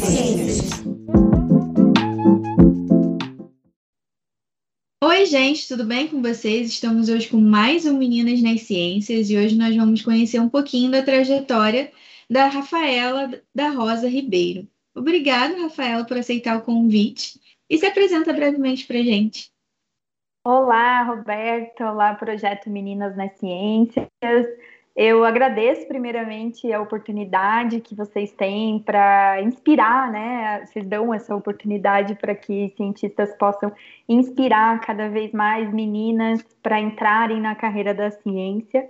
[0.00, 0.70] Ciências.
[5.04, 6.68] Oi, gente, tudo bem com vocês?
[6.68, 10.90] Estamos hoje com mais um Meninas nas Ciências e hoje nós vamos conhecer um pouquinho
[10.90, 11.92] da trajetória
[12.30, 14.66] da Rafaela da Rosa Ribeiro.
[14.94, 17.38] Obrigada, Rafaela, por aceitar o convite
[17.68, 19.50] e se apresenta brevemente para gente.
[20.42, 21.84] Olá, Roberto.
[21.84, 24.08] Olá, Projeto Meninas nas Ciências.
[24.94, 30.64] Eu agradeço primeiramente a oportunidade que vocês têm para inspirar, né?
[30.66, 33.72] Vocês dão essa oportunidade para que cientistas possam
[34.08, 38.88] inspirar cada vez mais meninas para entrarem na carreira da ciência.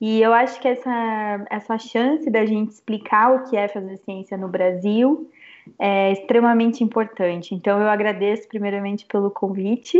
[0.00, 4.36] E eu acho que essa, essa chance da gente explicar o que é fazer ciência
[4.36, 5.30] no Brasil
[5.78, 7.54] é extremamente importante.
[7.54, 9.98] Então, eu agradeço primeiramente pelo convite.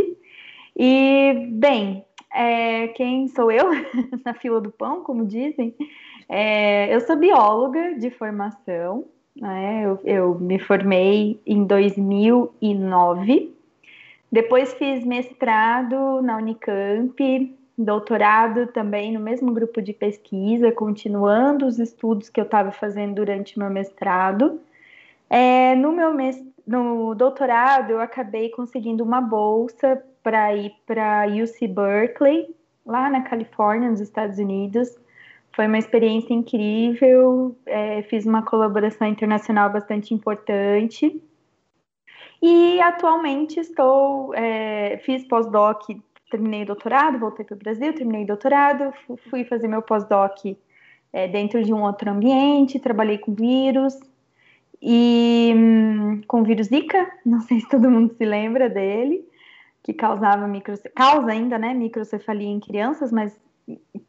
[0.75, 3.69] E, bem, é, quem sou eu?
[4.25, 5.75] Na fila do pão, como dizem.
[6.27, 9.05] É, eu sou bióloga de formação,
[9.35, 9.85] né?
[9.85, 13.53] eu, eu me formei em 2009.
[14.31, 22.29] Depois fiz mestrado na Unicamp, doutorado também no mesmo grupo de pesquisa, continuando os estudos
[22.29, 24.59] que eu estava fazendo durante meu mestrado.
[25.35, 26.13] É, no meu
[26.67, 33.89] no doutorado, eu acabei conseguindo uma bolsa para ir para UC Berkeley, lá na Califórnia,
[33.89, 34.95] nos Estados Unidos.
[35.55, 41.19] Foi uma experiência incrível, é, fiz uma colaboração internacional bastante importante.
[42.39, 45.81] E atualmente estou, é, fiz pós-doc,
[46.29, 48.93] terminei o doutorado, voltei para o Brasil, terminei o doutorado,
[49.31, 50.45] fui fazer meu pós-doc
[51.11, 53.97] é, dentro de um outro ambiente, trabalhei com vírus,
[54.85, 59.25] e hum, com vírus Zika, não sei se todo mundo se lembra dele
[59.81, 63.37] que causava micro, causa ainda, né, microcefalia em crianças, mas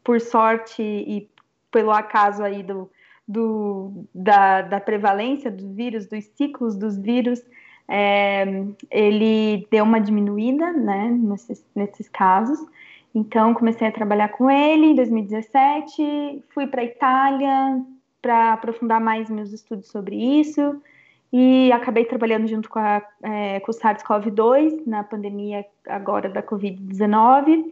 [0.03, 1.29] por sorte e
[1.71, 2.89] pelo acaso aí do,
[3.27, 7.41] do da, da prevalência do vírus, dos ciclos dos vírus,
[7.89, 8.45] é,
[8.91, 12.59] ele deu uma diminuída, né, nesses, nesses casos.
[13.13, 17.85] Então, comecei a trabalhar com ele em 2017, fui para Itália
[18.25, 20.81] para aprofundar mais meus estudos sobre isso
[21.31, 27.67] e acabei trabalhando junto com, a, é, com o SARS-CoV-2 na pandemia agora da Covid-19.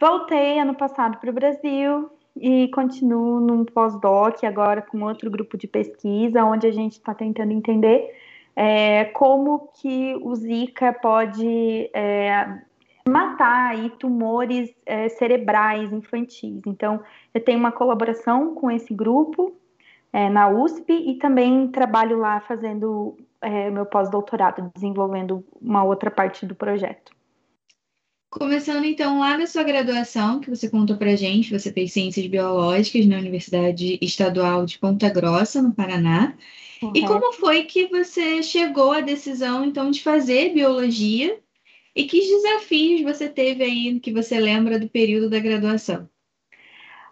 [0.00, 5.68] Voltei ano passado para o Brasil e continuo num pós-doc agora com outro grupo de
[5.68, 8.10] pesquisa, onde a gente está tentando entender
[8.56, 12.60] é, como que o Zika pode é,
[13.06, 16.62] matar aí tumores é, cerebrais infantis.
[16.66, 17.02] Então,
[17.34, 19.57] eu tenho uma colaboração com esse grupo
[20.12, 26.46] é, na USP e também trabalho lá fazendo é, meu pós-doutorado, desenvolvendo uma outra parte
[26.46, 27.12] do projeto.
[28.30, 33.06] Começando então lá na sua graduação, que você contou para gente, você fez Ciências Biológicas
[33.06, 36.36] na Universidade Estadual de Ponta Grossa, no Paraná.
[36.82, 36.92] Uhum.
[36.94, 41.40] E como foi que você chegou à decisão então de fazer biologia?
[41.96, 46.08] E que desafios você teve aí que você lembra do período da graduação?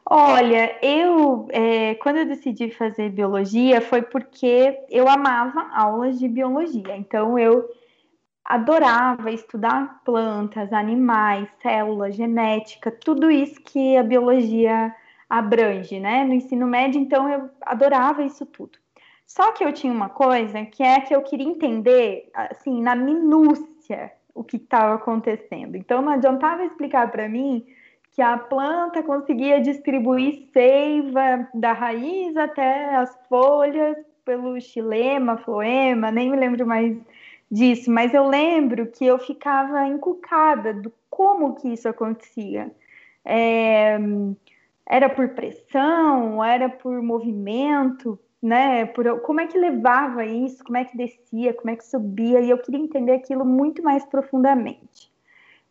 [0.09, 6.97] Olha, eu é, quando eu decidi fazer biologia foi porque eu amava aulas de biologia.
[6.97, 7.69] Então eu
[8.45, 14.95] adorava estudar plantas, animais, células, genética, tudo isso que a biologia
[15.29, 16.25] abrange, né?
[16.25, 18.79] No ensino médio, então eu adorava isso tudo.
[19.27, 24.13] Só que eu tinha uma coisa que é que eu queria entender, assim, na minúcia,
[24.33, 25.75] o que estava acontecendo.
[25.77, 27.67] Então não adiantava explicar para mim
[28.17, 33.95] que a planta conseguia distribuir seiva da raiz até as folhas
[34.25, 36.97] pelo xilema, floema, nem me lembro mais
[37.51, 42.73] disso, mas eu lembro que eu ficava encucada do como que isso acontecia.
[43.23, 43.99] É,
[44.87, 48.87] era por pressão, era por movimento, né?
[48.87, 52.49] Por, como é que levava isso, como é que descia, como é que subia, e
[52.49, 54.96] eu queria entender aquilo muito mais profundamente.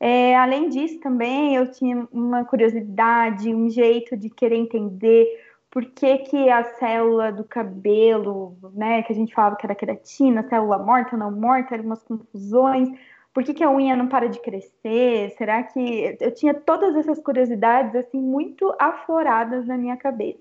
[0.07, 5.25] É, além disso, também eu tinha uma curiosidade, um jeito de querer entender
[5.71, 10.47] por que, que a célula do cabelo, né, que a gente falava que era queratina,
[10.47, 12.87] célula morta, não morta, eram umas confusões.
[13.33, 15.31] Por que, que a unha não para de crescer?
[15.39, 16.15] Será que.
[16.19, 20.39] Eu tinha todas essas curiosidades, assim, muito afloradas na minha cabeça.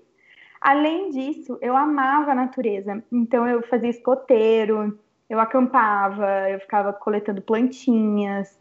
[0.61, 3.03] Além disso, eu amava a natureza.
[3.11, 4.95] Então, eu fazia escoteiro,
[5.27, 8.55] eu acampava, eu ficava coletando plantinhas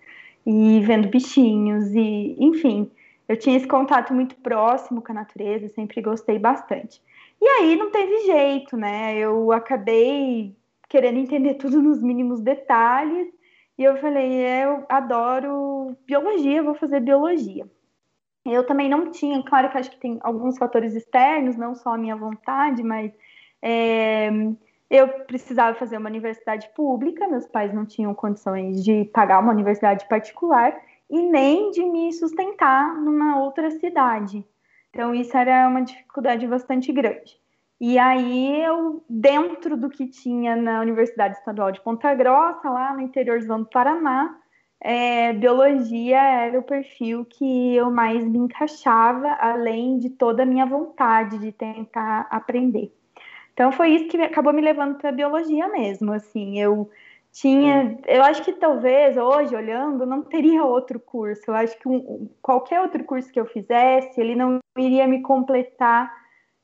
[0.47, 2.91] e vendo bichinhos e, enfim,
[3.29, 7.01] eu tinha esse contato muito próximo com a natureza, sempre gostei bastante.
[7.41, 9.17] E aí não teve jeito, né?
[9.17, 10.55] Eu acabei
[10.89, 13.29] querendo entender tudo nos mínimos detalhes
[13.79, 14.33] e eu falei,
[14.65, 17.67] eu adoro biologia, vou fazer biologia.
[18.45, 21.99] Eu também não tinha, claro que acho que tem alguns fatores externos, não só a
[21.99, 23.11] minha vontade, mas
[23.63, 24.31] é,
[24.91, 30.07] eu precisava fazer uma universidade pública, meus pais não tinham condições de pagar uma universidade
[30.09, 30.79] particular
[31.11, 34.47] e nem de me sustentar numa outra cidade.
[34.91, 37.37] Então, isso era uma dificuldade bastante grande.
[37.81, 43.01] E aí, eu, dentro do que tinha na Universidade Estadual de Ponta Grossa, lá no
[43.01, 44.39] interiorzão do Paraná,
[44.81, 50.67] é, biologia era o perfil que eu mais me encaixava, além de toda a minha
[50.67, 52.93] vontade de tentar aprender.
[53.55, 56.13] Então foi isso que acabou me levando para biologia mesmo.
[56.13, 56.91] Assim, eu
[57.33, 61.43] tinha, eu acho que talvez hoje olhando não teria outro curso.
[61.49, 66.13] Eu acho que um, qualquer outro curso que eu fizesse, ele não iria me completar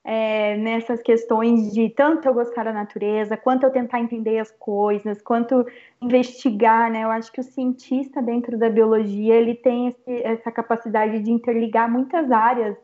[0.02, 5.22] é, nessas questões de tanto eu gostar da natureza, quanto eu tentar entender as coisas,
[5.22, 5.64] quanto
[6.02, 7.04] investigar, né?
[7.04, 11.90] Eu acho que o cientista dentro da biologia ele tem esse, essa capacidade de interligar
[11.90, 12.76] muitas áreas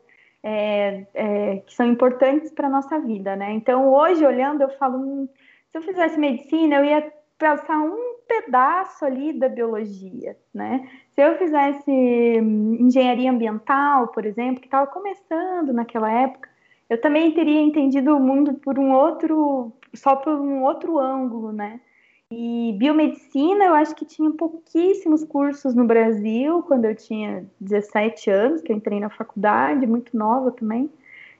[0.49, 3.53] é, é, que são importantes para a nossa vida, né?
[3.53, 5.29] Então, hoje, olhando, eu falo, hum,
[5.73, 10.89] se eu fizesse medicina, eu ia passar um pedaço ali da biologia, né?
[11.17, 16.49] Se eu fizesse hum, engenharia ambiental, por exemplo, que estava começando naquela época,
[16.89, 21.81] eu também teria entendido o mundo por um outro, só por um outro ângulo, né?
[22.32, 28.62] E biomedicina, eu acho que tinha pouquíssimos cursos no Brasil quando eu tinha 17 anos,
[28.62, 30.90] que eu entrei na faculdade, muito nova também.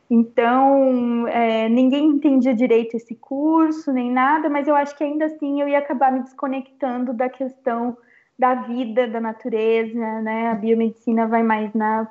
[0.09, 5.61] Então, é, ninguém entendia direito esse curso, nem nada, mas eu acho que ainda assim
[5.61, 7.97] eu ia acabar me desconectando da questão
[8.39, 10.51] da vida, da natureza, né?
[10.51, 12.09] A biomedicina vai mais na,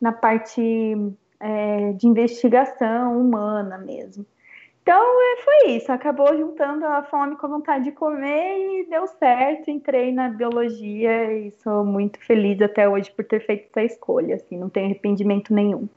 [0.00, 0.60] na parte
[1.38, 4.26] é, de investigação humana mesmo.
[4.86, 9.04] Então é, foi isso, acabou juntando a fome com a vontade de comer e deu
[9.08, 9.68] certo.
[9.68, 14.56] Entrei na biologia e sou muito feliz até hoje por ter feito essa escolha, assim,
[14.56, 15.88] não tenho arrependimento nenhum.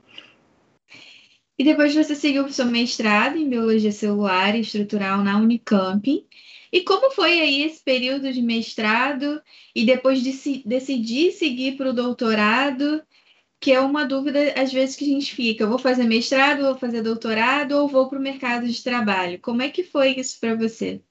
[1.55, 6.25] E depois você seguiu o seu mestrado em biologia celular e estrutural na Unicamp.
[6.73, 9.39] E como foi aí esse período de mestrado
[9.75, 13.03] e depois de decidir seguir para o doutorado?
[13.59, 17.01] Que é uma dúvida às vezes que a gente fica, vou fazer mestrado, vou fazer
[17.01, 19.39] doutorado ou vou para o mercado de trabalho.
[19.41, 21.01] Como é que foi isso para você?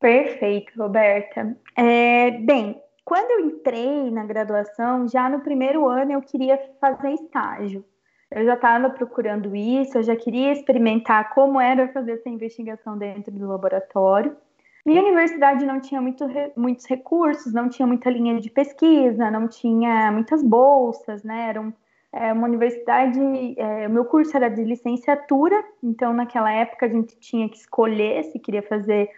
[0.00, 1.56] Perfeito, Roberta.
[1.76, 7.84] É, bem, quando eu entrei na graduação, já no primeiro ano eu queria fazer estágio.
[8.30, 13.32] Eu já estava procurando isso, eu já queria experimentar como era fazer essa investigação dentro
[13.32, 14.36] do laboratório.
[14.84, 20.12] Minha universidade não tinha muito, muitos recursos, não tinha muita linha de pesquisa, não tinha
[20.12, 21.48] muitas bolsas, né?
[21.48, 21.72] Era um,
[22.12, 23.18] é, uma universidade.
[23.56, 28.24] É, o meu curso era de licenciatura, então naquela época a gente tinha que escolher
[28.24, 29.10] se queria fazer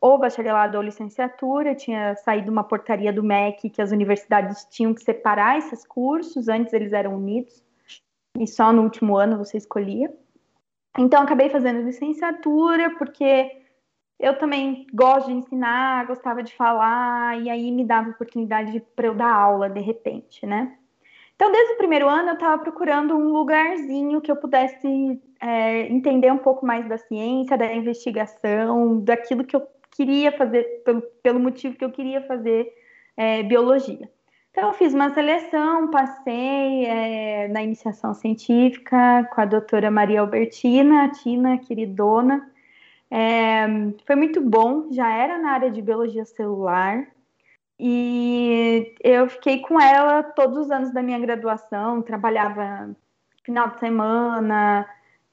[0.00, 1.74] ou bacharelado ou licenciatura.
[1.74, 6.72] Tinha saído uma portaria do MEC que as universidades tinham que separar esses cursos, antes
[6.72, 7.60] eles eram unidos,
[8.38, 10.14] e só no último ano você escolhia.
[10.96, 13.66] Então acabei fazendo licenciatura, porque
[14.18, 19.14] eu também gosto de ensinar, gostava de falar, e aí me dava oportunidade para eu
[19.14, 20.76] dar aula de repente, né?
[21.36, 26.32] Então, desde o primeiro ano, eu estava procurando um lugarzinho que eu pudesse é, entender
[26.32, 29.62] um pouco mais da ciência, da investigação, daquilo que eu
[29.92, 32.68] queria fazer, pelo, pelo motivo que eu queria fazer
[33.16, 34.10] é, biologia.
[34.50, 41.04] Então, eu fiz uma seleção, passei é, na iniciação científica com a doutora Maria Albertina,
[41.04, 42.50] a Tina, queridona,
[43.10, 43.66] é,
[44.06, 47.06] foi muito bom, já era na área de biologia celular
[47.80, 52.94] e eu fiquei com ela todos os anos da minha graduação, trabalhava
[53.44, 54.86] final de semana,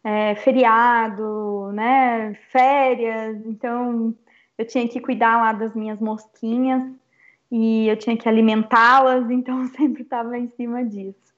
[0.04, 4.16] é, feriado, né, férias, então
[4.58, 6.84] eu tinha que cuidar lá das minhas mosquinhas
[7.52, 11.34] e eu tinha que alimentá-las, então eu sempre estava em cima disso.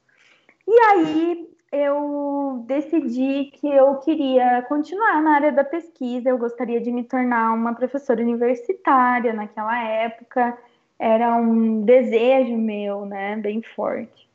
[0.68, 6.92] E aí eu decidi que eu queria continuar na área da pesquisa, eu gostaria de
[6.92, 10.58] me tornar uma professora universitária naquela época,
[10.98, 14.28] era um desejo meu, né, bem forte.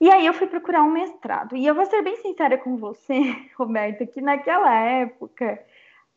[0.00, 1.56] E aí eu fui procurar um mestrado.
[1.56, 3.20] E eu vou ser bem sincera com você,
[3.56, 5.58] Roberta, que naquela época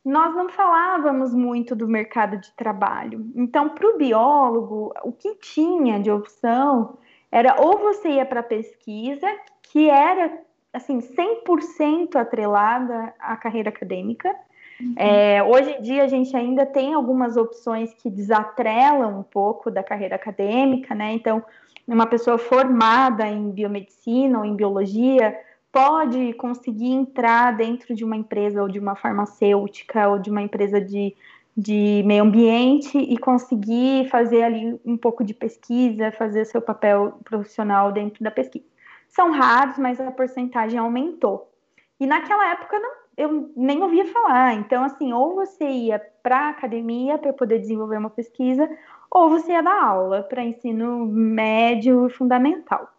[0.03, 3.29] nós não falávamos muito do mercado de trabalho.
[3.35, 6.97] Então, para o biólogo, o que tinha de opção
[7.31, 9.27] era ou você ia para pesquisa,
[9.71, 10.39] que era
[10.73, 14.33] assim 100% atrelada à carreira acadêmica.
[14.79, 14.93] Uhum.
[14.95, 19.83] É, hoje em dia a gente ainda tem algumas opções que desatrelam um pouco da
[19.83, 21.13] carreira acadêmica, né?
[21.13, 21.43] Então,
[21.87, 25.37] uma pessoa formada em biomedicina ou em biologia
[25.71, 30.79] pode conseguir entrar dentro de uma empresa ou de uma farmacêutica ou de uma empresa
[30.79, 31.15] de,
[31.55, 37.91] de meio ambiente e conseguir fazer ali um pouco de pesquisa, fazer seu papel profissional
[37.91, 38.68] dentro da pesquisa
[39.09, 41.51] são raros, mas a porcentagem aumentou.
[41.99, 44.53] E naquela época não, eu nem ouvia falar.
[44.53, 48.69] Então, assim, ou você ia para a academia para poder desenvolver uma pesquisa,
[49.11, 52.89] ou você ia dar aula para ensino médio e fundamental.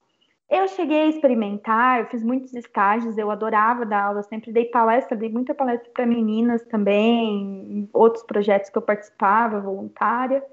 [0.51, 5.17] Eu cheguei a experimentar, eu fiz muitos estágios, eu adorava dar aula, sempre dei palestra,
[5.17, 10.45] dei muita palestra para meninas também, outros projetos que eu participava, voluntária,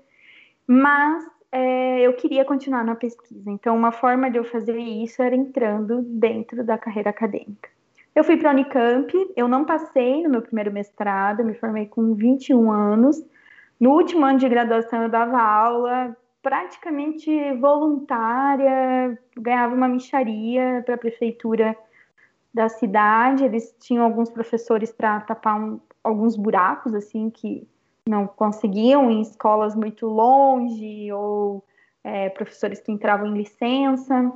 [0.67, 1.25] mas
[1.57, 3.49] é, eu queria continuar na pesquisa.
[3.49, 7.69] Então, uma forma de eu fazer isso era entrando dentro da carreira acadêmica.
[8.13, 12.13] Eu fui para a Unicamp, eu não passei no meu primeiro mestrado, me formei com
[12.13, 13.23] 21 anos.
[13.79, 20.97] No último ano de graduação, eu dava aula praticamente voluntária, ganhava uma micharia para a
[20.97, 21.75] prefeitura
[22.53, 23.43] da cidade.
[23.43, 27.67] Eles tinham alguns professores para tapar um, alguns buracos assim que
[28.09, 31.63] não conseguiam em escolas muito longe ou
[32.03, 34.31] é, professores que entravam em licença.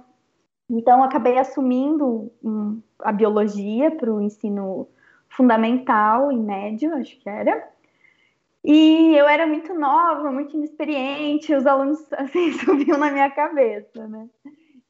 [0.69, 4.87] Então, acabei assumindo um, a biologia para o ensino
[5.29, 7.69] fundamental e médio, acho que era.
[8.63, 14.29] E eu era muito nova, muito inexperiente, os alunos assim subiam na minha cabeça, né?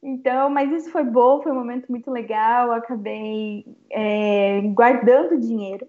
[0.04, 2.72] Então, mas isso foi bom, foi um momento muito legal.
[2.72, 5.88] Acabei é, guardando dinheiro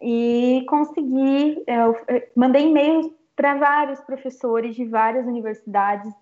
[0.00, 1.62] e consegui.
[1.66, 1.96] Eu,
[2.34, 6.12] mandei e-mails para vários professores de várias universidades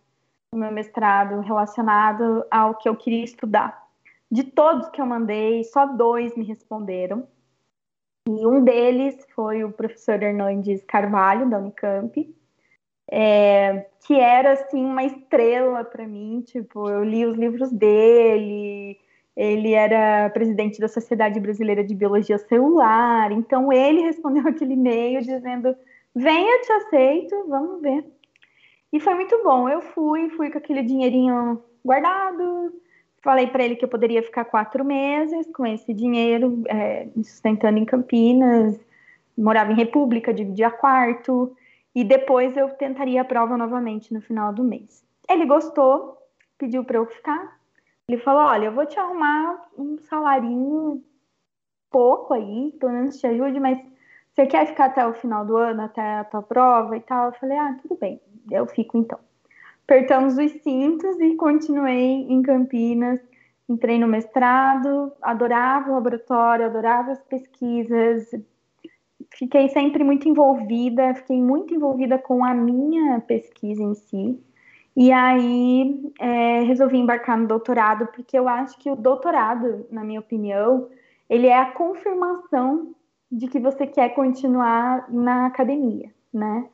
[0.52, 3.84] no meu mestrado relacionado ao que eu queria estudar.
[4.30, 7.26] De todos que eu mandei, só dois me responderam.
[8.28, 12.34] E um deles foi o professor Hernandes Carvalho, da Unicamp,
[13.10, 16.40] é, que era assim uma estrela para mim.
[16.40, 18.98] Tipo, eu li os livros dele,
[19.36, 25.74] ele era presidente da Sociedade Brasileira de Biologia Celular, então ele respondeu aquele e-mail dizendo:
[26.14, 28.04] Venha, te aceito, vamos ver.
[28.92, 29.68] E foi muito bom.
[29.68, 32.72] Eu fui, fui com aquele dinheirinho guardado,
[33.24, 37.78] Falei para ele que eu poderia ficar quatro meses com esse dinheiro, é, me sustentando
[37.78, 38.78] em Campinas,
[39.36, 41.56] morava em República, dividia quarto,
[41.94, 45.02] e depois eu tentaria a prova novamente no final do mês.
[45.26, 46.18] Ele gostou,
[46.58, 47.58] pediu para eu ficar.
[48.08, 51.02] Ele falou: Olha, eu vou te arrumar um salarinho
[51.90, 53.78] pouco aí, pelo menos te ajude, mas
[54.32, 57.26] você quer ficar até o final do ano, até a tua prova e tal?
[57.26, 58.20] Eu falei: Ah, tudo bem,
[58.50, 59.18] eu fico então
[59.84, 63.20] apertamos os cintos e continuei em Campinas.
[63.68, 68.30] Entrei no mestrado, adorava o laboratório, adorava as pesquisas,
[69.30, 74.38] fiquei sempre muito envolvida, fiquei muito envolvida com a minha pesquisa em si.
[74.96, 80.20] E aí é, resolvi embarcar no doutorado, porque eu acho que o doutorado, na minha
[80.20, 80.88] opinião,
[81.28, 82.94] ele é a confirmação
[83.30, 86.68] de que você quer continuar na academia, né?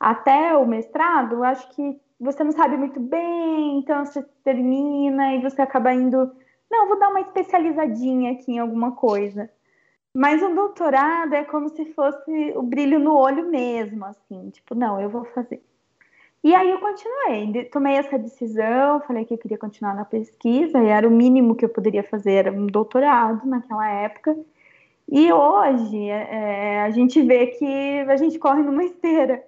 [0.00, 5.42] Até o mestrado, eu acho que você não sabe muito bem, então você termina e
[5.42, 6.32] você acaba indo,
[6.70, 9.50] não, vou dar uma especializadinha aqui em alguma coisa.
[10.14, 14.98] Mas o doutorado é como se fosse o brilho no olho mesmo, assim, tipo, não,
[14.98, 15.62] eu vou fazer.
[16.46, 20.86] E aí eu continuei, tomei essa decisão, falei que eu queria continuar na pesquisa, e
[20.86, 24.36] era o mínimo que eu poderia fazer, era um doutorado naquela época.
[25.10, 29.42] E hoje é, a gente vê que a gente corre numa esteira.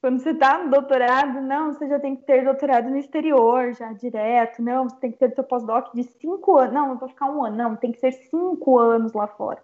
[0.00, 3.92] Quando você está no doutorado, não, você já tem que ter doutorado no exterior, já
[3.92, 4.62] direto.
[4.62, 6.72] Não, você tem que ter seu pós-doc de cinco anos.
[6.72, 7.56] Não, não vou ficar um ano.
[7.56, 9.60] Não, tem que ser cinco anos lá fora.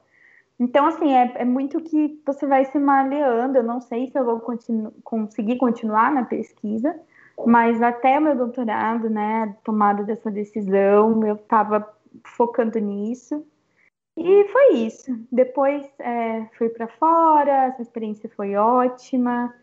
[0.60, 3.56] Então, assim, é, é muito que você vai se maleando.
[3.56, 6.94] Eu não sei se eu vou continu conseguir continuar na pesquisa,
[7.46, 11.90] mas até o meu doutorado, né, tomada dessa decisão, eu estava
[12.24, 13.42] focando nisso.
[14.14, 15.18] E foi isso.
[15.32, 19.54] Depois é, fui para fora, essa experiência foi ótima.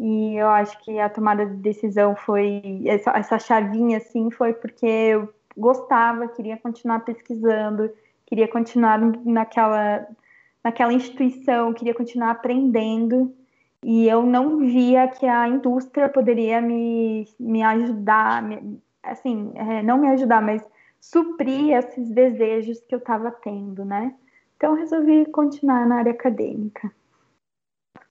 [0.00, 4.86] E eu acho que a tomada de decisão foi essa, essa chavinha assim foi porque
[4.86, 7.90] eu gostava, queria continuar pesquisando,
[8.26, 10.06] queria continuar naquela
[10.66, 13.32] naquela instituição, queria continuar aprendendo
[13.84, 19.96] e eu não via que a indústria poderia me, me ajudar, me, assim, é, não
[19.96, 20.60] me ajudar, mas
[21.00, 24.12] suprir esses desejos que eu estava tendo, né?
[24.56, 26.90] Então resolvi continuar na área acadêmica.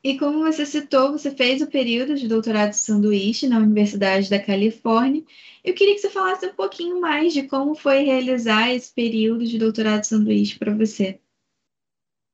[0.01, 4.39] E como você citou, você fez o período de doutorado de sanduíche na Universidade da
[4.39, 5.23] Califórnia.
[5.61, 9.57] Eu queria que você falasse um pouquinho mais de como foi realizar esse período de
[9.57, 11.19] doutorado de sanduíche para você.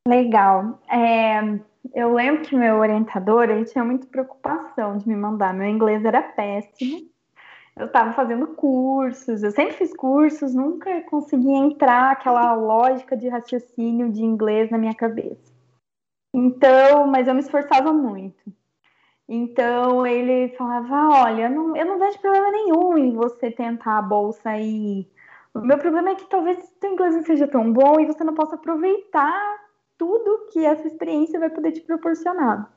[0.08, 0.80] Legal.
[0.90, 1.40] É,
[1.94, 5.54] eu lembro que meu orientador ele tinha muita preocupação de me mandar.
[5.54, 7.10] Meu inglês era péssimo.
[7.76, 14.12] Eu estava fazendo cursos, eu sempre fiz cursos, nunca consegui entrar aquela lógica de raciocínio
[14.12, 15.52] de inglês na minha cabeça.
[16.34, 18.54] Então, mas eu me esforçava muito.
[19.28, 24.50] Então ele falava: Olha, não, eu não vejo problema nenhum em você tentar a bolsa
[24.50, 25.08] aí.
[25.54, 28.34] O meu problema é que talvez o inglês não seja tão bom e você não
[28.34, 29.71] possa aproveitar
[30.02, 32.74] tudo que essa experiência vai poder te proporcionar.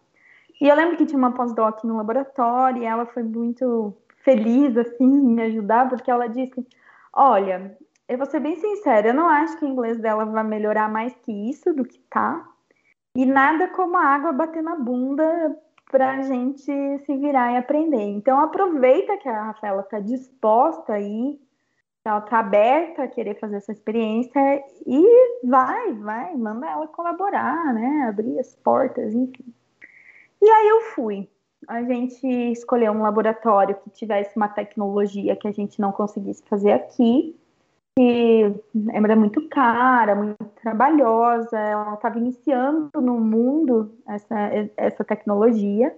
[0.60, 5.06] E eu lembro que tinha uma pós-doc no laboratório e ela foi muito feliz, assim,
[5.06, 6.66] em me ajudar, porque ela disse:
[7.10, 10.86] Olha, eu vou ser bem sincera, eu não acho que o inglês dela vai melhorar
[10.86, 12.46] mais que isso do que tá.
[13.16, 15.56] E nada como a água bater na bunda
[15.90, 16.62] para a gente
[17.06, 18.02] se virar e aprender.
[18.02, 21.40] Então aproveita que a Rafaela está disposta aí,
[22.04, 24.40] ela está aberta a querer fazer essa experiência
[24.86, 25.06] e
[25.42, 28.06] vai, vai, manda ela colaborar, né?
[28.08, 29.44] Abrir as portas, enfim.
[30.42, 31.28] E aí eu fui.
[31.66, 36.72] A gente escolheu um laboratório que tivesse uma tecnologia que a gente não conseguisse fazer
[36.72, 37.34] aqui
[37.96, 38.52] que
[38.92, 44.34] era muito cara, muito trabalhosa, ela estava iniciando no mundo essa,
[44.76, 45.96] essa tecnologia.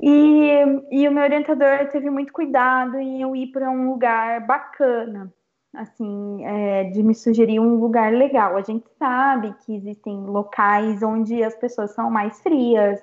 [0.00, 0.62] E,
[0.92, 5.32] e o meu orientador teve muito cuidado em eu ir para um lugar bacana,
[5.74, 8.56] assim, é, de me sugerir um lugar legal.
[8.56, 13.02] A gente sabe que existem locais onde as pessoas são mais frias,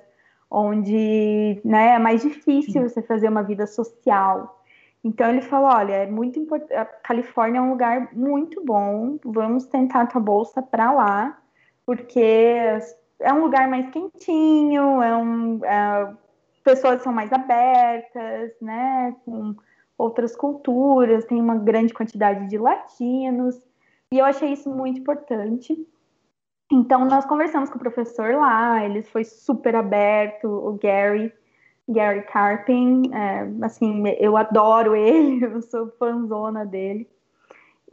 [0.50, 4.62] onde né, é mais difícil você fazer uma vida social.
[5.04, 6.74] Então ele falou: olha, é muito importante.
[6.74, 9.20] A Califórnia é um lugar muito bom.
[9.24, 11.38] Vamos tentar a tua bolsa para lá,
[11.86, 12.22] porque
[13.20, 16.14] é um lugar mais quentinho, é um, é,
[16.66, 19.16] pessoas são mais abertas, né?
[19.24, 19.56] Com
[19.98, 23.56] outras culturas, tem uma grande quantidade de latinos.
[24.12, 25.88] E eu achei isso muito importante.
[26.72, 31.32] Então nós conversamos com o professor lá, ele foi super aberto, o Gary
[31.88, 37.08] Gary Carpin, é, assim, eu adoro ele, eu sou fãzona dele.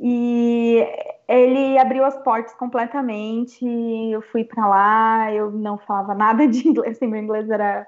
[0.01, 0.85] E
[1.29, 3.65] ele abriu as portas completamente.
[4.11, 7.87] Eu fui para lá, eu não falava nada de inglês, assim, meu inglês era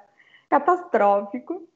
[0.48, 1.68] catastrófico.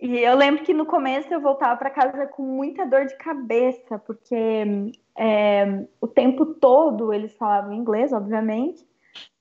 [0.00, 3.98] E eu lembro que no começo eu voltava para casa com muita dor de cabeça,
[4.00, 8.84] porque é, o tempo todo eles falavam inglês, obviamente,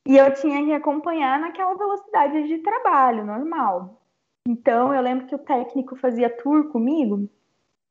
[0.05, 4.01] e eu tinha que acompanhar naquela velocidade de trabalho normal.
[4.48, 7.29] Então, eu lembro que o técnico fazia tour comigo,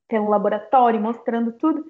[0.09, 1.85] pelo laboratório, mostrando tudo.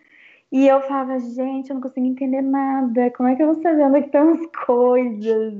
[0.52, 3.10] E eu falava, gente, eu não consigo entender nada.
[3.12, 5.54] Como é que eu vou saber onde é estão as coisas?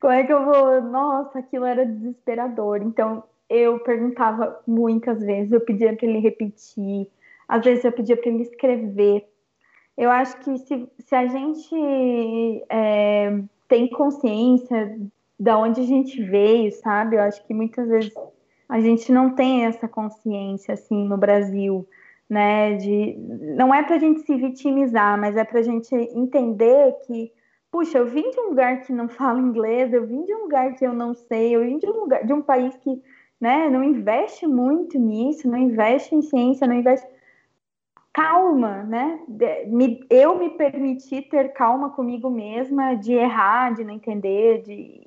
[0.00, 0.82] Como é que eu vou.
[0.82, 2.82] Nossa, aquilo era desesperador.
[2.82, 7.08] Então, eu perguntava muitas vezes, eu pedia para ele repetir,
[7.48, 9.26] às vezes eu pedia para ele escrever.
[9.96, 14.98] Eu acho que se, se a gente é, tem consciência
[15.38, 17.16] de onde a gente veio, sabe?
[17.16, 18.12] Eu acho que muitas vezes
[18.68, 21.86] a gente não tem essa consciência assim no Brasil,
[22.28, 22.74] né?
[22.74, 23.16] De
[23.56, 27.32] não é para a gente se vitimizar, mas é para a gente entender que,
[27.70, 30.74] puxa, eu vim de um lugar que não fala inglês, eu vim de um lugar
[30.74, 33.02] que eu não sei, eu vim de um lugar, de um país que,
[33.40, 33.68] né?
[33.70, 37.08] Não investe muito nisso, não investe em ciência, não investe
[38.12, 39.20] calma, né?
[40.08, 45.06] Eu me permiti ter calma comigo mesma, de errar, de não entender, de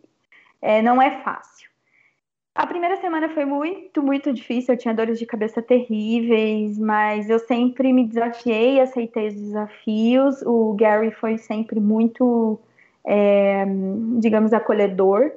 [0.62, 1.70] é, não é fácil.
[2.60, 4.74] A primeira semana foi muito, muito difícil.
[4.74, 10.42] Eu tinha dores de cabeça terríveis, mas eu sempre me desafiei, aceitei os desafios.
[10.42, 12.60] O Gary foi sempre muito,
[13.06, 13.64] é,
[14.20, 15.32] digamos, acolhedor.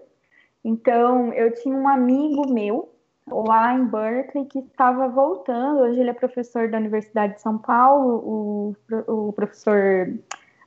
[0.64, 2.88] Então, eu tinha um amigo meu
[3.30, 5.82] lá em Berkeley que estava voltando.
[5.82, 10.12] Hoje ele é professor da Universidade de São Paulo, o, o professor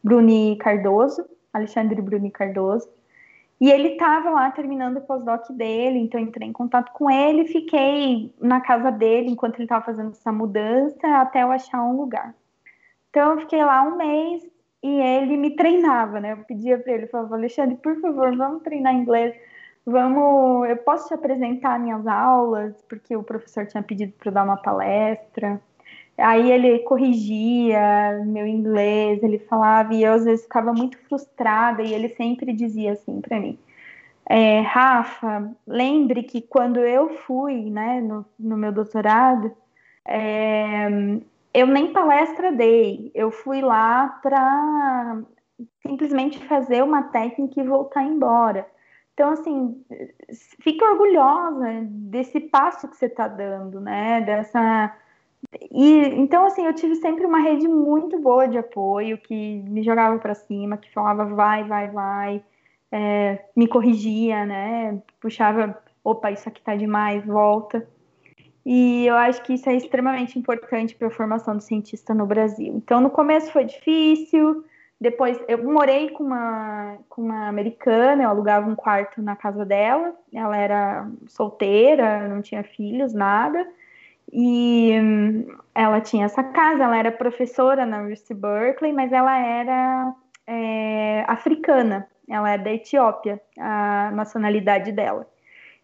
[0.02, 2.88] Bruni Cardoso, Alexandre Bruni Cardoso.
[3.60, 8.34] E ele estava lá terminando o pós-doc dele, então entrei em contato com ele, fiquei
[8.40, 12.36] na casa dele enquanto ele estava fazendo essa mudança até eu achar um lugar.
[13.10, 14.44] Então eu fiquei lá um mês
[14.84, 16.34] e ele me treinava, né?
[16.34, 19.34] Eu pedia para ele, falava, Alexandre, por favor, vamos treinar inglês.
[19.86, 24.58] Vamos, eu posso te apresentar minhas aulas, porque o professor tinha pedido para dar uma
[24.58, 25.62] palestra.
[26.18, 31.94] Aí ele corrigia meu inglês, ele falava, e eu às vezes ficava muito frustrada, e
[31.94, 33.60] ele sempre dizia assim para mim:
[34.30, 39.52] é, Rafa, lembre que quando eu fui né, no, no meu doutorado,
[40.08, 40.88] é,
[41.54, 45.22] eu nem palestra dei, eu fui lá para
[45.82, 48.68] simplesmente fazer uma técnica e voltar embora.
[49.14, 49.82] Então, assim,
[50.62, 54.22] fica orgulhosa desse passo que você está dando, né?
[54.22, 54.94] Dessa
[55.72, 60.18] e então assim, eu tive sempre uma rede muito boa de apoio que me jogava
[60.20, 62.44] para cima, que falava vai, vai, vai,
[62.92, 65.02] é, me corrigia, né?
[65.20, 67.88] Puxava, opa, isso aqui tá demais, volta.
[68.66, 72.74] E eu acho que isso é extremamente importante para a formação do cientista no Brasil.
[72.76, 74.66] Então, no começo foi difícil,
[75.00, 80.16] depois eu morei com uma, com uma americana, eu alugava um quarto na casa dela,
[80.34, 83.68] ela era solteira, não tinha filhos, nada.
[84.32, 84.92] E
[85.74, 90.14] ela tinha essa casa, ela era professora na University Berkeley, mas ela era
[90.48, 92.08] é, africana.
[92.28, 95.28] ela é da Etiópia, a nacionalidade dela.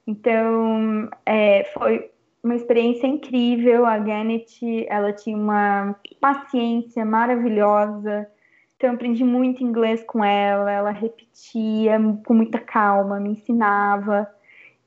[0.06, 2.10] Então, é, foi
[2.44, 3.86] uma experiência incrível.
[3.86, 8.28] A Gannett, ela tinha uma paciência maravilhosa.
[8.76, 10.72] Então, eu aprendi muito inglês com ela.
[10.72, 14.28] Ela repetia com muita calma, me ensinava.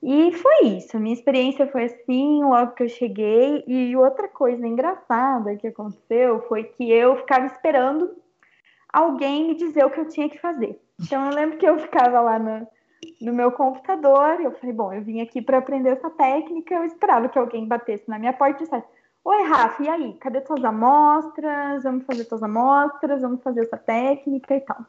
[0.07, 1.01] E foi isso.
[1.01, 3.65] Minha experiência foi assim, logo que eu cheguei.
[3.67, 8.15] E outra coisa engraçada que aconteceu foi que eu ficava esperando
[8.93, 10.79] alguém me dizer o que eu tinha que fazer.
[11.01, 12.67] Então, eu lembro que eu ficava lá na,
[13.19, 14.43] no meu computador.
[14.43, 16.75] Eu falei, bom, eu vim aqui para aprender essa técnica.
[16.75, 18.87] Eu esperava que alguém batesse na minha porta e dissesse:
[19.25, 20.13] Oi, Rafa, e aí?
[20.19, 21.83] Cadê suas amostras?
[21.83, 24.85] Vamos fazer suas amostras, vamos fazer essa técnica e tal.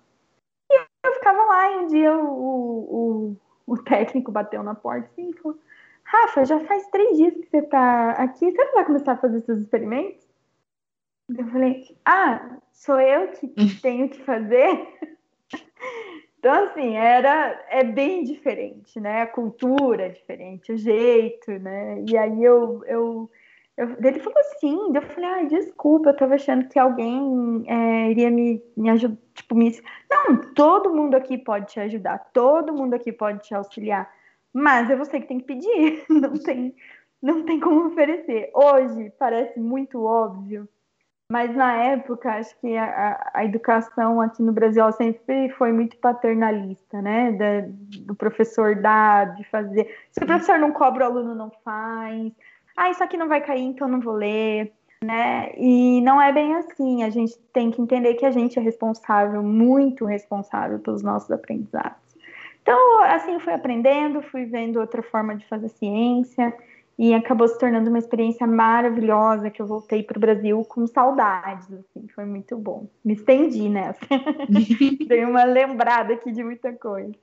[0.70, 5.30] E eu ficava lá e um dia o, o, o técnico bateu na porta assim,
[5.30, 5.58] e falou:
[6.04, 9.42] Rafa, já faz três dias que você está aqui, você não vai começar a fazer
[9.42, 10.26] seus experimentos?
[11.30, 13.48] Eu falei: Ah, sou eu que
[13.82, 14.88] tenho que fazer?
[16.38, 19.24] Então, assim, era, é bem diferente, né?
[19.24, 22.04] A cultura é diferente, o jeito, né?
[22.08, 23.32] E aí eu, eu,
[23.78, 28.32] eu ele falou assim, eu falei, ah, desculpa, eu tava achando que alguém é, iria
[28.32, 29.78] me, me ajudar, tipo, me...
[30.10, 34.10] Não, todo mundo aqui pode te ajudar, todo mundo aqui pode te auxiliar,
[34.54, 36.76] mas é você que tem que pedir, não tem,
[37.22, 38.50] não tem como oferecer.
[38.54, 40.68] Hoje parece muito óbvio,
[41.30, 47.02] mas na época, acho que a, a, educação aqui no Brasil sempre foi muito paternalista,
[47.02, 47.32] né?
[47.32, 47.68] Da,
[48.06, 49.90] do professor dar, de fazer.
[50.12, 52.32] Se o professor não cobra, o aluno não faz.
[52.76, 54.72] Ah, isso aqui não vai cair, então não vou ler.
[55.04, 55.52] Né?
[55.58, 57.04] E não é bem assim.
[57.04, 61.98] A gente tem que entender que a gente é responsável, muito responsável pelos nossos aprendizados.
[62.62, 66.52] Então, assim, eu fui aprendendo, fui vendo outra forma de fazer ciência
[66.98, 71.72] e acabou se tornando uma experiência maravilhosa que eu voltei para o Brasil com saudades,
[71.72, 72.88] assim, foi muito bom.
[73.04, 74.00] Me estendi nessa.
[75.08, 77.14] Dei uma lembrada aqui de muita coisa.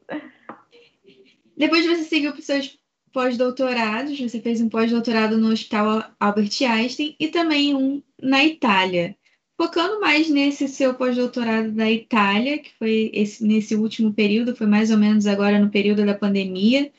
[1.56, 2.78] Depois você seguiu para os seus
[3.12, 9.16] pós-doutorados, você fez um pós-doutorado no Hospital Albert Einstein e também um na Itália.
[9.57, 14.90] Focando mais nesse seu pós-doutorado da Itália, que foi esse, nesse último período, foi mais
[14.90, 16.90] ou menos agora no período da pandemia,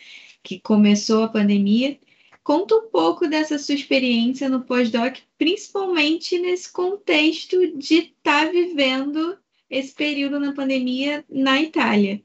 [0.41, 1.97] que começou a pandemia.
[2.43, 9.37] Conta um pouco dessa sua experiência no pós-doc, principalmente nesse contexto de estar tá vivendo
[9.69, 12.21] esse período na pandemia na Itália.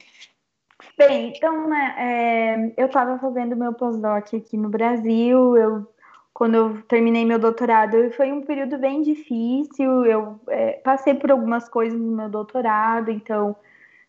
[0.96, 5.86] Bem, então, né, é, eu estava fazendo meu pós-doc aqui no Brasil, eu,
[6.32, 11.68] quando eu terminei meu doutorado, foi um período bem difícil, eu é, passei por algumas
[11.68, 13.56] coisas no meu doutorado, então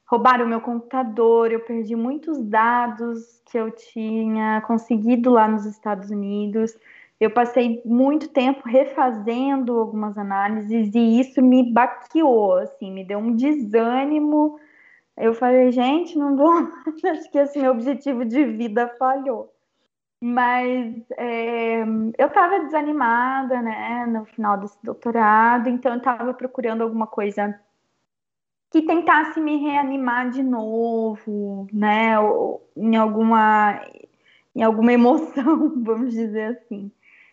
[0.06, 6.76] roubaram meu computador, eu perdi muitos dados que eu tinha conseguido lá nos Estados Unidos.
[7.20, 13.36] Eu passei muito tempo refazendo algumas análises e isso me baqueou, assim, me deu um
[13.36, 14.60] desânimo.
[15.20, 16.50] Eu falei, gente, não vou.
[17.12, 19.54] Acho que esse meu objetivo de vida falhou.
[20.22, 21.82] Mas é,
[22.18, 27.58] eu estava desanimada, né, no final desse doutorado, então eu estava procurando alguma coisa
[28.72, 32.16] que tentasse me reanimar de novo, né?
[32.76, 33.82] Em alguma
[34.56, 36.92] em alguma emoção, vamos dizer assim.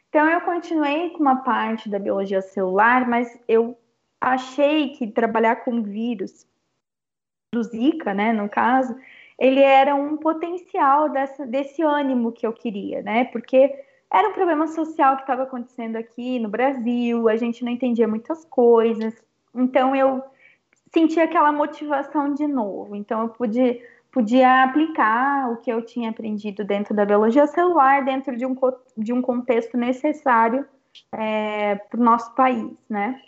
[0.08, 3.76] Então eu continuei com uma parte da biologia celular, mas eu
[4.20, 6.46] achei que trabalhar com vírus
[7.52, 8.96] do Zika, né, no caso,
[9.38, 13.24] ele era um potencial dessa, desse ânimo que eu queria, né?
[13.26, 13.74] Porque
[14.10, 18.44] era um problema social que estava acontecendo aqui no Brasil, a gente não entendia muitas
[18.46, 19.14] coisas.
[19.54, 20.22] Então eu
[20.92, 22.94] senti aquela motivação de novo.
[22.94, 28.36] Então, eu pude, podia aplicar o que eu tinha aprendido dentro da biologia celular, dentro
[28.36, 28.56] de um,
[28.96, 30.66] de um contexto necessário
[31.12, 33.20] é, para o nosso país, né?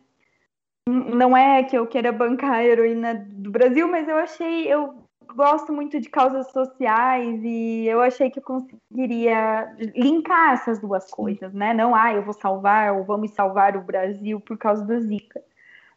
[0.89, 4.95] Não é que eu queira bancar a heroína do Brasil, mas eu achei, eu
[5.35, 11.53] gosto muito de causas sociais e eu achei que eu conseguiria linkar essas duas coisas,
[11.53, 11.75] né?
[11.75, 15.43] Não, ah, eu vou salvar ou vamos salvar o Brasil por causa do Zika.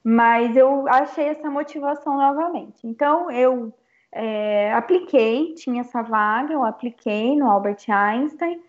[0.04, 2.86] Mas eu achei essa motivação novamente.
[2.86, 3.74] Então, eu
[4.12, 8.60] é, apliquei, tinha essa vaga, eu apliquei no Albert Einstein,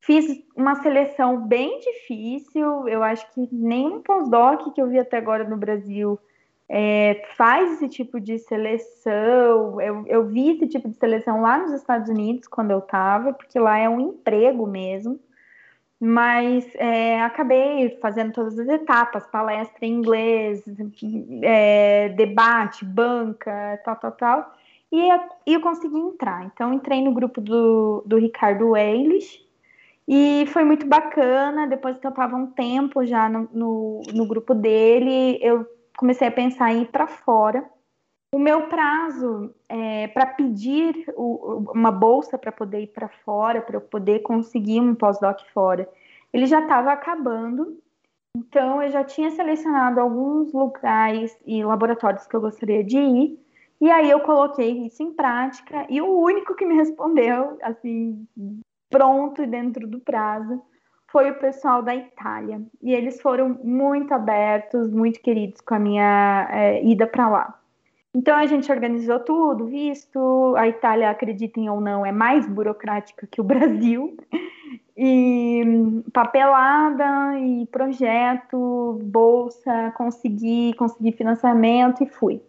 [0.00, 5.44] fiz uma seleção bem difícil, eu acho que nenhum pós-doc que eu vi até agora
[5.44, 6.18] no Brasil
[6.68, 9.80] é, faz esse tipo de seleção.
[9.80, 13.58] Eu, eu vi esse tipo de seleção lá nos Estados Unidos quando eu estava, porque
[13.58, 15.18] lá é um emprego mesmo
[16.00, 20.64] mas é, acabei fazendo todas as etapas, palestra em inglês,
[21.42, 24.54] é, debate, banca, tal, tal, tal,
[24.90, 24.98] e,
[25.46, 26.46] e, eu consegui entrar.
[26.46, 29.46] Então, entrei no grupo do, do Ricardo Eilis,
[30.12, 34.56] e foi muito bacana, depois que eu estava um tempo já no, no, no, grupo
[34.56, 35.64] dele, eu
[35.96, 37.64] comecei a pensar em ir para fora,
[38.34, 43.76] o meu prazo é, para pedir o, uma bolsa para poder ir para fora, para
[43.76, 45.88] eu poder conseguir um pós-doc fora,
[46.32, 47.78] ele já estava acabando.
[48.36, 53.38] Então, eu já tinha selecionado alguns lugares e laboratórios que eu gostaria de ir.
[53.80, 58.26] E aí eu coloquei isso em prática e o único que me respondeu, assim,
[58.90, 60.60] pronto e dentro do prazo,
[61.10, 62.60] foi o pessoal da Itália.
[62.82, 67.60] E eles foram muito abertos, muito queridos com a minha é, ida para lá.
[68.12, 70.54] Então a gente organizou tudo, visto.
[70.56, 74.16] A Itália, acreditem ou não, é mais burocrática que o Brasil.
[74.96, 75.62] E
[76.12, 82.42] papelada e projeto, bolsa, consegui, consegui financiamento e fui.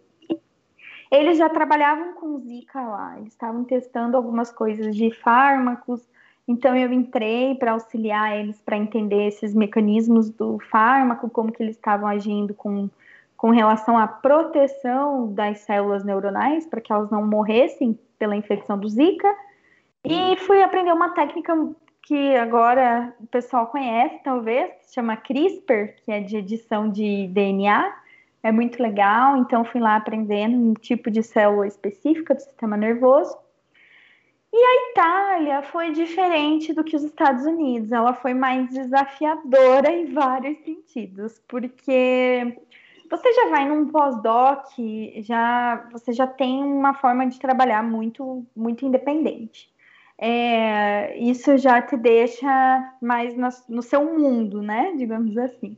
[1.10, 6.06] Eles já trabalhavam com Zika lá, eles estavam testando algumas coisas de fármacos,
[6.46, 11.76] então eu entrei para auxiliar eles para entender esses mecanismos do fármaco, como que eles
[11.76, 12.90] estavam agindo com,
[13.36, 18.88] com relação à proteção das células neuronais, para que elas não morressem pela infecção do
[18.88, 19.32] Zika.
[20.04, 21.54] E fui aprender uma técnica
[22.02, 27.94] que agora o pessoal conhece, talvez, se chama CRISPR, que é de edição de DNA.
[28.42, 33.36] É muito legal, então fui lá aprendendo um tipo de célula específica do sistema nervoso.
[34.52, 40.12] E a Itália foi diferente do que os Estados Unidos, ela foi mais desafiadora em
[40.12, 42.54] vários sentidos, porque
[43.10, 44.66] você já vai num pós-doc,
[45.20, 49.72] já você já tem uma forma de trabalhar muito muito independente.
[50.18, 54.92] É, isso já te deixa mais no, no, seu mundo, né?
[54.96, 55.76] Digamos assim.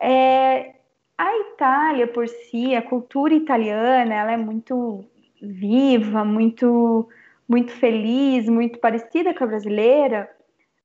[0.00, 0.74] É,
[1.18, 5.04] a Itália por si, a cultura italiana, ela é muito
[5.42, 7.08] viva, muito
[7.50, 10.30] muito feliz, muito parecida com a brasileira,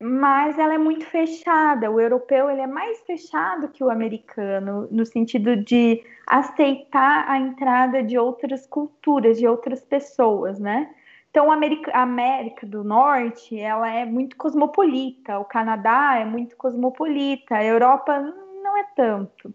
[0.01, 1.91] mas ela é muito fechada.
[1.91, 8.01] O europeu ele é mais fechado que o americano, no sentido de aceitar a entrada
[8.01, 10.89] de outras culturas, de outras pessoas, né?
[11.29, 16.55] Então, a América, a América do Norte, ela é muito cosmopolita, o Canadá é muito
[16.57, 18.19] cosmopolita, a Europa
[18.63, 19.53] não é tanto.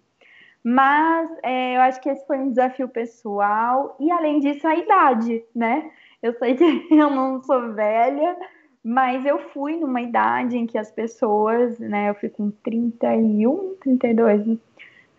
[0.62, 5.42] Mas é, eu acho que esse foi um desafio pessoal, e além disso, a idade,
[5.57, 5.90] né?
[6.22, 8.37] Eu sei que eu não sou velha,
[8.85, 12.11] mas eu fui numa idade em que as pessoas, né?
[12.11, 14.59] Eu fui com 31, 32,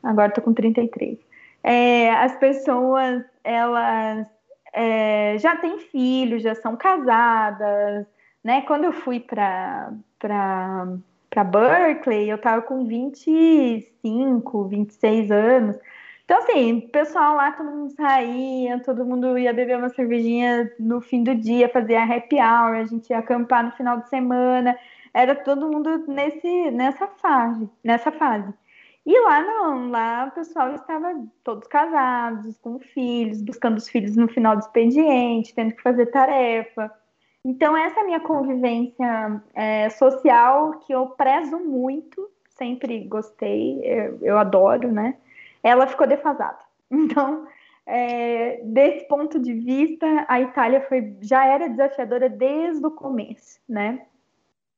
[0.04, 1.18] agora tô com 33.
[1.64, 4.28] É, as pessoas, elas
[4.74, 8.06] é, já têm filhos, já são casadas,
[8.44, 8.62] né?
[8.62, 15.78] Quando eu fui para para Berkeley, eu tava com 25, 26 anos.
[16.32, 21.02] Então, assim, o pessoal lá, todo mundo saía, todo mundo ia beber uma cervejinha no
[21.02, 24.80] fim do dia, fazia happy hour, a gente ia acampar no final de semana.
[25.14, 28.54] Era todo mundo nesse, nessa fase, nessa fase.
[29.06, 34.30] E lá não, lá o pessoal estava todos casados, com filhos, buscando os filhos no
[34.30, 36.90] final do expediente, tendo que fazer tarefa.
[37.44, 44.18] Então, essa é a minha convivência é, social que eu prezo muito, sempre gostei, eu,
[44.22, 45.18] eu adoro, né?
[45.64, 46.60] Ela ficou defasada.
[46.94, 47.48] Então,
[47.86, 54.02] é, desse ponto de vista, a Itália foi, já era desafiadora desde o começo, né?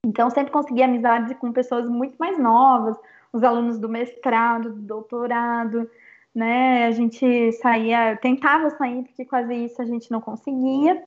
[0.06, 2.96] Então, sempre consegui amizades com pessoas muito mais novas,
[3.32, 5.90] os alunos do mestrado, do doutorado,
[6.36, 6.86] né?
[6.86, 11.04] A gente saía, tentava sair, porque quase isso a gente não conseguia.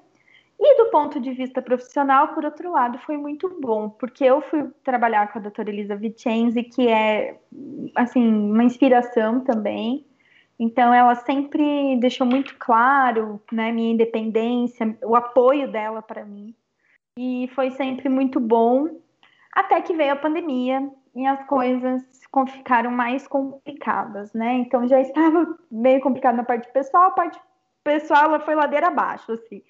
[0.59, 4.71] E do ponto de vista profissional, por outro lado, foi muito bom, porque eu fui
[4.83, 7.39] trabalhar com a doutora Elisa Vicenzi, que é,
[7.95, 10.07] assim, uma inspiração também.
[10.59, 16.55] Então, ela sempre deixou muito claro, né, minha independência, o apoio dela para mim.
[17.19, 18.89] E foi sempre muito bom,
[19.53, 22.03] até que veio a pandemia e as coisas
[22.49, 24.55] ficaram mais complicadas, né?
[24.55, 27.39] Então, já estava meio complicado na parte pessoal, a parte
[27.85, 29.63] pessoal ela foi ladeira abaixo, assim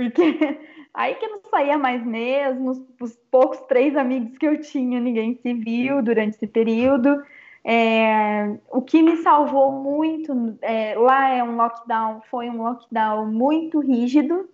[0.00, 0.58] porque
[0.94, 5.34] aí que não saía mais mesmo, os, os, poucos três amigos que eu tinha, ninguém
[5.34, 7.22] se viu durante esse período.
[7.62, 13.80] É, o que me salvou muito é, lá é um lockdown, foi um lockdown muito
[13.80, 14.48] rígido.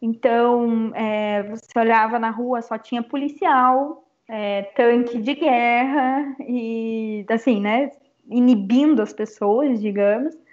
[0.00, 7.60] Então, é, você olhava na rua, só tinha policial, é, tanque de guerra e assim,
[7.60, 7.90] né?
[8.28, 10.43] Inibindo as pessoas, digamos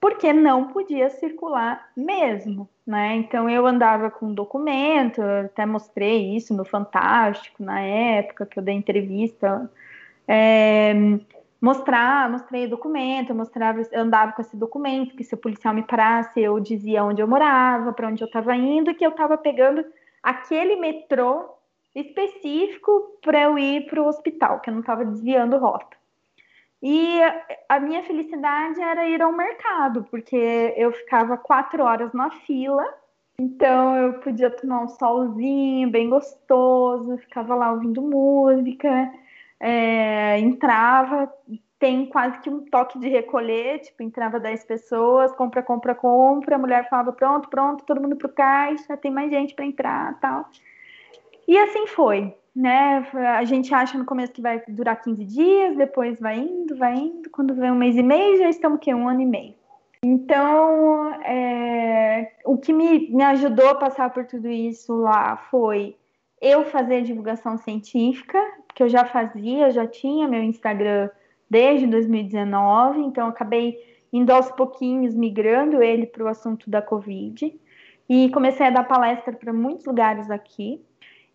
[0.00, 3.16] porque não podia circular mesmo, né?
[3.16, 8.74] Então eu andava com documento, até mostrei isso no Fantástico na época que eu dei
[8.74, 9.70] entrevista.
[10.28, 10.92] É,
[11.60, 16.60] mostrar, mostrei documento, mostrava, andava com esse documento, que se o policial me parasse, eu
[16.60, 19.84] dizia onde eu morava, para onde eu estava indo, que eu estava pegando
[20.22, 21.56] aquele metrô
[21.94, 25.96] específico para eu ir para o hospital, que eu não estava desviando rota.
[26.88, 27.18] E
[27.68, 32.86] a minha felicidade era ir ao mercado, porque eu ficava quatro horas na fila,
[33.36, 39.12] então eu podia tomar um solzinho bem gostoso, ficava lá ouvindo música,
[39.58, 41.28] é, entrava,
[41.76, 46.58] tem quase que um toque de recolher, tipo, entrava 10 pessoas, compra, compra, compra, a
[46.58, 50.48] mulher falava, pronto, pronto, todo mundo pro caixa, tem mais gente para entrar tal.
[51.48, 53.06] E assim foi, né?
[53.36, 57.28] A gente acha no começo que vai durar 15 dias, depois vai indo, vai indo,
[57.30, 59.54] quando vem um mês e meio, já estamos que um ano e meio.
[60.02, 65.96] Então, é, o que me, me ajudou a passar por tudo isso lá foi
[66.40, 68.38] eu fazer divulgação científica,
[68.74, 71.10] que eu já fazia, já tinha meu Instagram
[71.50, 73.76] desde 2019, então acabei
[74.12, 77.54] indo aos pouquinhos migrando ele para o assunto da Covid
[78.08, 80.80] e comecei a dar palestra para muitos lugares aqui.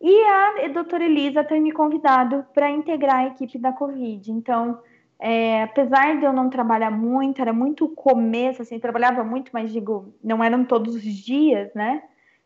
[0.02, 4.32] E a doutora Elisa ter me convidado para integrar a equipe da Covid.
[4.32, 4.80] Então,
[5.20, 10.12] é, apesar de eu não trabalhar muito, era muito começo, assim, trabalhava muito, mas digo,
[10.24, 12.02] não eram todos os dias, né?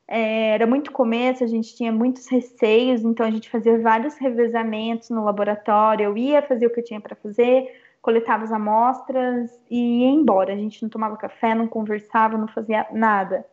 [0.07, 5.09] É, era muito começo, a gente tinha muitos receios, então a gente fazia vários revezamentos
[5.09, 6.03] no laboratório.
[6.03, 7.67] Eu ia fazer o que eu tinha para fazer,
[8.01, 10.53] coletava as amostras e ia embora.
[10.53, 13.45] A gente não tomava café, não conversava, não fazia nada.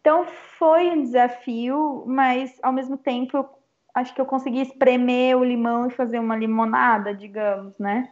[0.00, 0.24] Então
[0.58, 3.48] foi um desafio, mas ao mesmo tempo
[3.94, 8.10] acho que eu consegui espremer o limão e fazer uma limonada, digamos, né?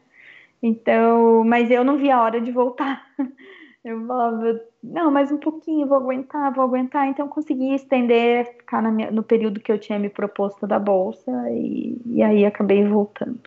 [0.62, 3.06] Então, mas eu não vi a hora de voltar.
[3.84, 7.06] Eu falava, não, mais um pouquinho, vou aguentar, vou aguentar.
[7.06, 11.96] Então, consegui estender, ficar minha, no período que eu tinha me proposto da bolsa, e,
[12.04, 13.38] e aí acabei voltando.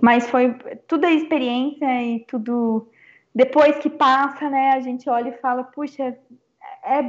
[0.00, 0.54] Mas foi
[0.86, 2.88] tudo a experiência e tudo.
[3.34, 6.16] Depois que passa, né, a gente olha e fala, puxa,
[6.82, 7.02] é,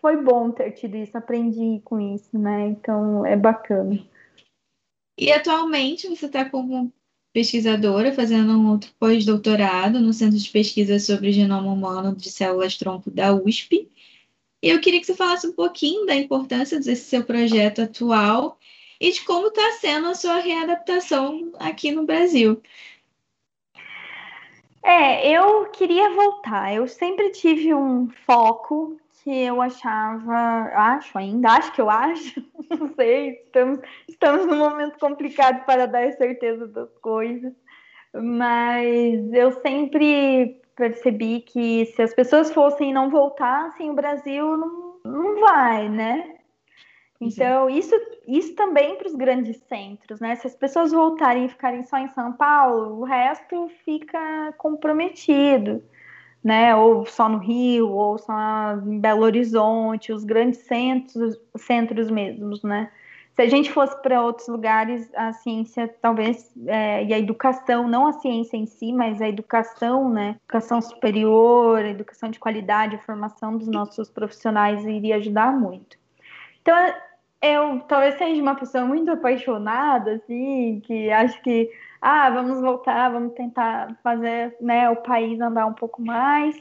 [0.00, 2.68] foi bom ter tido isso, aprendi com isso, né?
[2.68, 3.98] Então é bacana.
[5.18, 6.92] E atualmente você está como
[7.32, 13.34] pesquisadora, fazendo um outro pós-doutorado no Centro de Pesquisa sobre Genoma Humano de Células-Tronco da
[13.34, 13.90] USP.
[14.62, 18.58] E eu queria que você falasse um pouquinho da importância desse seu projeto atual
[19.00, 22.60] e de como está sendo a sua readaptação aqui no Brasil.
[24.82, 26.74] É, eu queria voltar.
[26.74, 32.94] Eu sempre tive um foco que eu achava, acho ainda, acho que eu acho, não
[32.94, 37.52] sei, estamos, estamos num momento complicado para dar certeza das coisas,
[38.14, 45.00] mas eu sempre percebi que se as pessoas fossem e não voltassem, o Brasil não,
[45.04, 46.36] não vai, né?
[47.20, 47.94] Então, isso,
[48.28, 50.36] isso também para os grandes centros, né?
[50.36, 55.82] Se as pessoas voltarem e ficarem só em São Paulo, o resto fica comprometido
[56.42, 56.74] né?
[56.74, 58.32] Ou só no Rio, ou só
[58.86, 62.90] em Belo Horizonte, os grandes centros, centros mesmos, né?
[63.38, 68.08] Se a gente fosse para outros lugares, a ciência talvez é, e a educação, não
[68.08, 70.34] a ciência em si, mas a educação, né?
[70.42, 75.96] Educação superior, educação de qualidade, a formação dos nossos profissionais iria ajudar muito.
[76.62, 76.74] Então,
[77.40, 81.70] eu talvez seja uma pessoa muito apaixonada, assim, que acho que
[82.00, 86.56] ah, vamos voltar, vamos tentar fazer né, o país andar um pouco mais.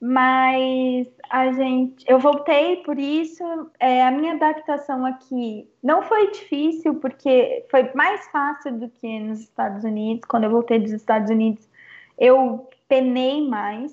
[0.00, 3.42] Mas a gente, eu voltei por isso.
[3.80, 9.40] É, a minha adaptação aqui não foi difícil, porque foi mais fácil do que nos
[9.40, 10.24] Estados Unidos.
[10.28, 11.68] Quando eu voltei dos Estados Unidos,
[12.16, 13.92] eu penei mais.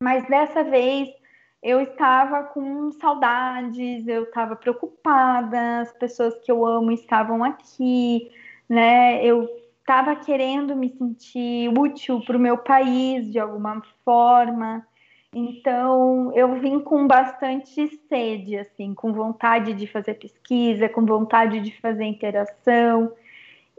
[0.00, 1.08] Mas dessa vez
[1.62, 8.30] eu estava com saudades, eu estava preocupada, as pessoas que eu amo estavam aqui
[8.68, 9.24] né?
[9.24, 9.48] Eu
[9.80, 14.86] estava querendo me sentir útil para o meu país de alguma forma.
[15.32, 21.78] Então, eu vim com bastante sede, assim, com vontade de fazer pesquisa, com vontade de
[21.80, 23.12] fazer interação.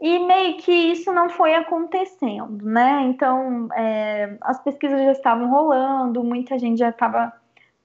[0.00, 3.02] E meio que isso não foi acontecendo, né?
[3.06, 7.32] Então, é, as pesquisas já estavam rolando, muita gente já estava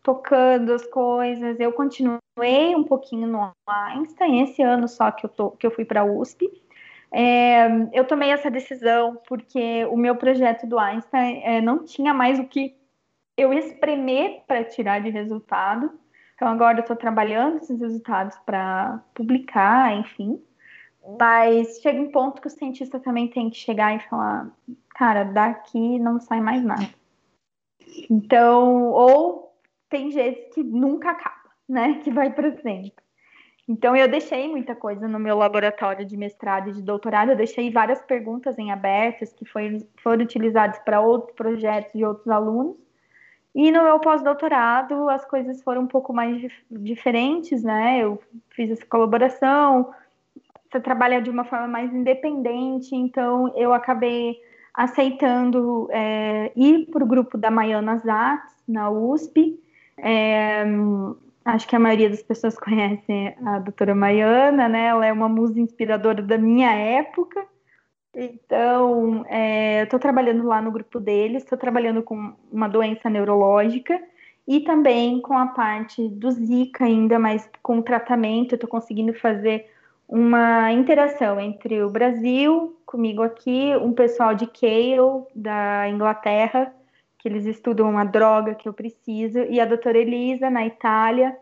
[0.04, 1.60] tocando as coisas.
[1.60, 5.86] Eu continuei um pouquinho no Einstein, esse ano só que eu, tô, que eu fui
[5.86, 6.52] para a USP.
[7.16, 12.40] É, eu tomei essa decisão porque o meu projeto do Einstein é, não tinha mais
[12.40, 12.76] o que
[13.38, 15.92] eu espremer para tirar de resultado.
[16.34, 20.42] Então agora eu estou trabalhando esses resultados para publicar, enfim.
[21.20, 24.50] Mas chega um ponto que o cientista também tem que chegar e falar,
[24.96, 26.90] cara, daqui não sai mais nada.
[28.10, 29.56] Então, ou
[29.88, 32.00] tem jeito que nunca acaba, né?
[32.04, 32.94] Que vai para sempre.
[33.68, 37.72] Então, eu deixei muita coisa no meu laboratório de mestrado e de doutorado, eu deixei
[37.72, 42.76] várias perguntas em abertas que foi, foram utilizadas para outros projetos de outros alunos.
[43.56, 48.00] E no meu pós-doutorado, as coisas foram um pouco mais dif diferentes, né?
[48.00, 49.94] Eu fiz essa colaboração,
[50.70, 54.42] você trabalha de uma forma mais independente, então eu acabei
[54.74, 59.60] aceitando é, ir para o grupo da Maiana Zatz, na USP.
[59.98, 60.66] É,
[61.46, 64.88] acho que a maioria das pessoas conhece a doutora Maiana, né?
[64.88, 67.46] Ela é uma musa inspiradora da minha época.
[68.16, 74.00] Então, é, eu estou trabalhando lá no grupo deles, estou trabalhando com uma doença neurológica
[74.48, 79.14] e também com a parte do Zika ainda, mas com o tratamento, eu estou conseguindo
[79.14, 79.68] fazer
[80.08, 86.72] uma interação entre o Brasil, comigo aqui, um pessoal de Cale, da Inglaterra,
[87.24, 91.34] que eles estudam uma droga que eu preciso, e a doutora Elisa, na Itália,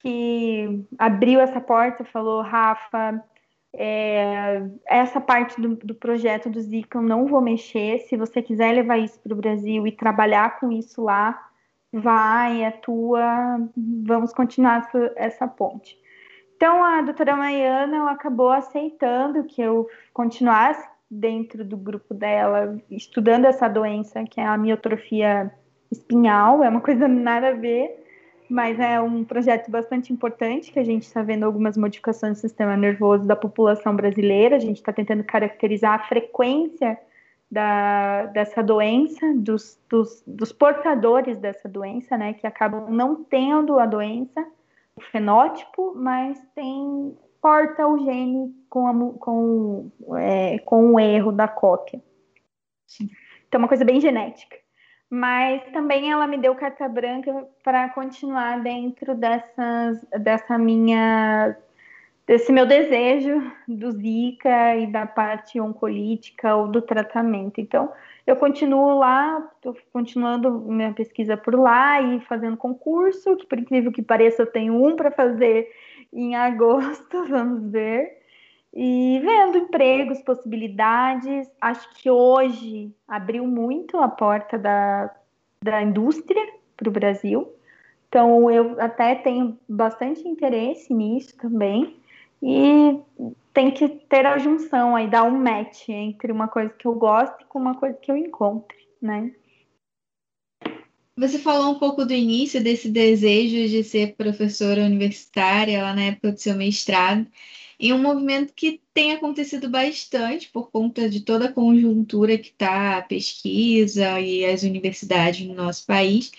[0.00, 3.24] que abriu essa porta, falou, Rafa,
[3.72, 8.00] é, essa parte do, do, projeto do Zika eu não vou mexer.
[8.00, 11.48] Se você quiser levar isso para o Brasil e trabalhar com isso lá,
[11.92, 15.96] vai, atua, vamos continuar essa, essa ponte.
[16.56, 20.84] Então a doutora Maiana acabou aceitando que eu continuasse
[21.14, 25.52] dentro do grupo dela, estudando essa doença que é a miotrofia
[25.90, 28.04] espinhal, é uma coisa nada a ver
[28.48, 32.76] mas é um projeto bastante importante que a gente está vendo algumas modificações no sistema
[32.76, 34.56] nervoso da população brasileira.
[34.56, 36.98] A gente está tentando caracterizar a frequência
[37.50, 43.86] da, dessa doença, dos, dos, dos, portadores dessa doença, né, que acabam não tendo a
[43.86, 44.44] doença,
[44.96, 51.46] o fenótipo, mas tem porta o gene com, a, com, é, com o erro da
[51.46, 52.02] cópia.
[53.46, 54.56] Então, é uma coisa bem genética
[55.14, 61.56] mas também ela me deu carta branca para continuar dentro dessas, dessa minha
[62.26, 67.60] desse meu desejo do Zika e da parte oncolítica ou do tratamento.
[67.60, 67.92] Então,
[68.26, 73.92] eu continuo lá, estou continuando minha pesquisa por lá e fazendo concurso, que por incrível
[73.92, 75.70] que pareça, eu tenho um para fazer
[76.14, 78.24] em agosto, vamos ver
[78.74, 81.48] e vendo empregos, possibilidades.
[81.60, 85.14] Acho que hoje abriu muito a porta da,
[85.62, 86.42] da indústria
[86.76, 87.48] para o Brasil.
[88.08, 91.96] Então, eu até tenho bastante interesse nisso também.
[92.42, 93.00] E
[93.54, 97.40] tem que ter a junção aí, dar um match entre uma coisa que eu gosto
[97.40, 99.30] e com uma coisa que eu encontre, né?
[101.16, 106.32] Você falou um pouco do início desse desejo de ser professora universitária lá na época
[106.32, 107.26] do seu mestrado
[107.78, 112.98] em um movimento que tem acontecido bastante por conta de toda a conjuntura que está
[112.98, 116.32] a pesquisa e as universidades no nosso país,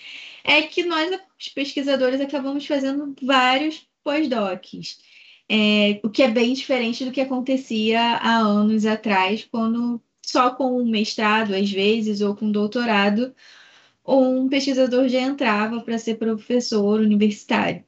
[0.44, 4.98] é que nós, os pesquisadores, acabamos fazendo vários pós-docs.
[5.48, 10.80] É, o que é bem diferente do que acontecia há anos atrás, quando só com
[10.80, 13.34] um mestrado, às vezes, ou com doutorado,
[14.06, 17.84] um pesquisador já entrava para ser professor universitário.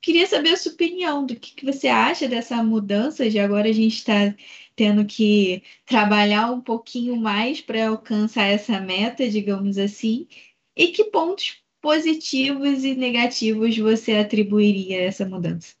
[0.00, 3.72] Queria saber a sua opinião, do que, que você acha dessa mudança de agora a
[3.72, 4.34] gente está
[4.76, 10.28] tendo que trabalhar um pouquinho mais para alcançar essa meta, digamos assim,
[10.76, 15.74] e que pontos positivos e negativos você atribuiria a essa mudança?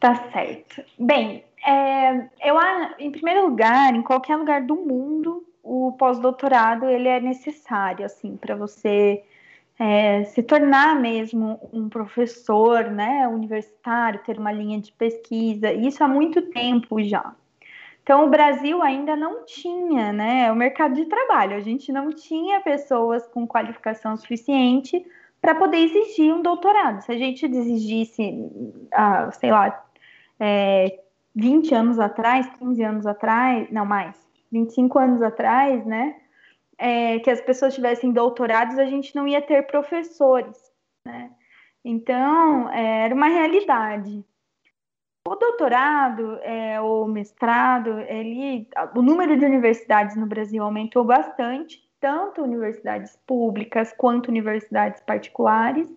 [0.00, 0.84] Tá certo.
[0.98, 2.56] Bem, é, eu,
[2.98, 8.54] em primeiro lugar, em qualquer lugar do mundo, o pós-doutorado ele é necessário, assim, para
[8.54, 9.24] você
[9.78, 16.08] é, se tornar mesmo um professor né, universitário, ter uma linha de pesquisa, isso há
[16.08, 17.34] muito tempo já.
[18.02, 22.60] Então, o Brasil ainda não tinha né, o mercado de trabalho, a gente não tinha
[22.60, 25.04] pessoas com qualificação suficiente
[25.40, 27.00] para poder exigir um doutorado.
[27.00, 28.50] Se a gente exigisse,
[28.92, 29.82] ah, sei lá,
[30.38, 31.00] é,
[31.34, 34.23] 20 anos atrás, 15 anos atrás, não mais,
[34.54, 36.16] 25 anos atrás, né?
[36.78, 40.56] é, que as pessoas tivessem doutorados, a gente não ia ter professores,
[41.06, 41.30] né?
[41.84, 44.24] Então, é, era uma realidade.
[45.26, 52.42] O doutorado, é, o mestrado, ele, o número de universidades no Brasil aumentou bastante, tanto
[52.42, 55.90] universidades públicas quanto universidades particulares.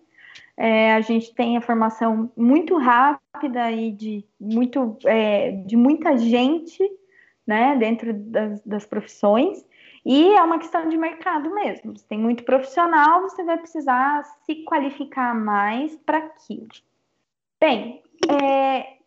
[0.56, 6.82] É, a gente tem a formação muito rápida e de, muito, é, de muita gente
[7.48, 9.66] né, dentro das, das profissões.
[10.04, 11.96] E é uma questão de mercado mesmo.
[11.96, 16.68] Você tem muito profissional, você vai precisar se qualificar mais para aquilo.
[17.58, 18.98] Bem, é,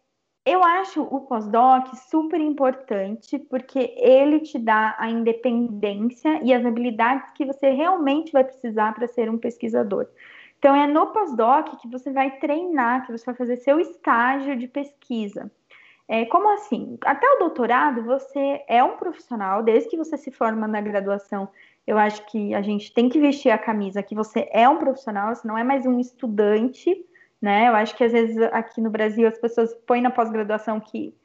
[0.43, 7.29] eu acho o pós-doc super importante porque ele te dá a independência e as habilidades
[7.35, 10.07] que você realmente vai precisar para ser um pesquisador.
[10.57, 14.67] Então, é no pós-doc que você vai treinar, que você vai fazer seu estágio de
[14.67, 15.51] pesquisa.
[16.13, 16.97] É, como assim?
[17.05, 21.47] Até o doutorado, você é um profissional, desde que você se forma na graduação,
[21.87, 25.33] eu acho que a gente tem que vestir a camisa que você é um profissional,
[25.33, 26.93] você não é mais um estudante,
[27.41, 27.69] né?
[27.69, 31.15] Eu acho que às vezes aqui no Brasil as pessoas põem na pós-graduação que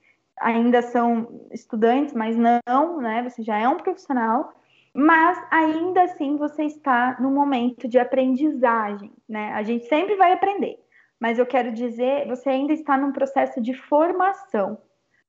[0.40, 3.24] ainda são estudantes, mas não, né?
[3.28, 4.52] Você já é um profissional.
[4.94, 9.52] mas ainda assim você está no momento de aprendizagem, né?
[9.52, 10.78] A gente sempre vai aprender,
[11.20, 14.78] mas eu quero dizer, você ainda está num processo de formação.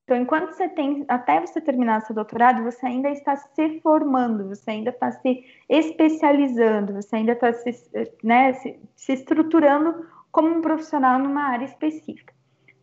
[0.04, 4.72] Então, enquanto você tem, até você terminar seu doutorado, você ainda está se formando, você
[4.72, 7.72] ainda está se especializando, você ainda está se,
[8.24, 12.34] né, se, se estruturando como um profissional numa área específica.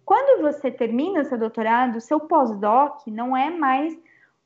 [0.04, 3.98] Quando você termina seu doutorado, seu pós-doc não é mais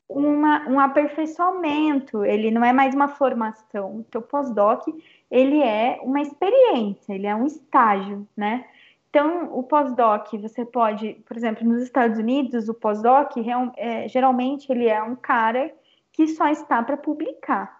[0.08, 3.96] uma, um aperfeiçoamento, ele não é mais uma formação.
[3.96, 4.86] O seu pós-doc,
[5.30, 8.64] ele é uma experiência, ele é um estágio, né?
[9.10, 13.32] Então, o pós-doc, você pode, por exemplo, nos Estados Unidos, o pós-doc,
[13.76, 15.72] é, geralmente, ele é um cara
[16.12, 17.78] que só está para publicar.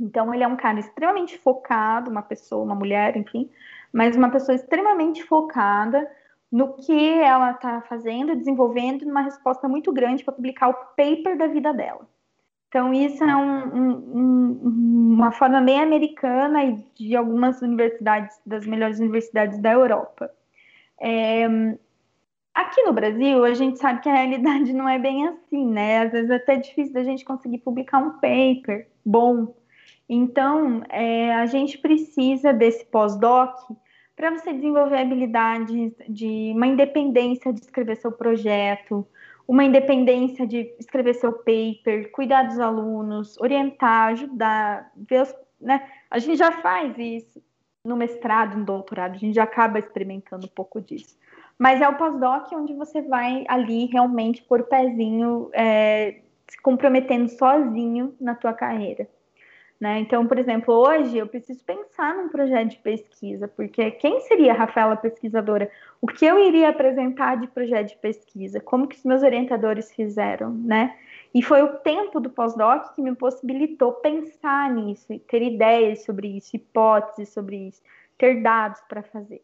[0.00, 3.50] Então, ele é um cara extremamente focado, uma pessoa, uma mulher, enfim,
[3.92, 6.08] mas uma pessoa extremamente focada
[6.50, 11.46] no que ela está fazendo, desenvolvendo, uma resposta muito grande para publicar o paper da
[11.46, 12.08] vida dela.
[12.68, 18.98] Então, isso é um, um, uma forma bem americana e de algumas universidades, das melhores
[18.98, 20.30] universidades da Europa.
[21.00, 21.46] É,
[22.54, 26.00] aqui no Brasil, a gente sabe que a realidade não é bem assim, né?
[26.00, 29.54] Às vezes é até difícil da gente conseguir publicar um paper bom.
[30.06, 33.54] Então, é, a gente precisa desse pós-doc
[34.14, 39.06] para você desenvolver habilidades de uma independência de escrever seu projeto,
[39.48, 45.90] uma independência de escrever seu paper, cuidar dos alunos, orientar, ajudar, ver os, né?
[46.10, 47.42] A gente já faz isso
[47.82, 51.16] no mestrado, no doutorado, a gente já acaba experimentando um pouco disso.
[51.58, 58.14] Mas é o pós-doc onde você vai ali realmente por pezinho, é, se comprometendo sozinho
[58.20, 59.08] na tua carreira.
[59.80, 60.00] Né?
[60.00, 64.56] Então, por exemplo, hoje eu preciso pensar num projeto de pesquisa, porque quem seria a
[64.56, 65.70] Rafaela pesquisadora?
[66.00, 68.60] O que eu iria apresentar de projeto de pesquisa?
[68.60, 70.96] Como que os meus orientadores fizeram, né?
[71.32, 76.56] E foi o tempo do pós-doc que me possibilitou pensar nisso, ter ideias sobre isso,
[76.56, 77.80] hipóteses sobre isso,
[78.16, 79.42] ter dados para fazer.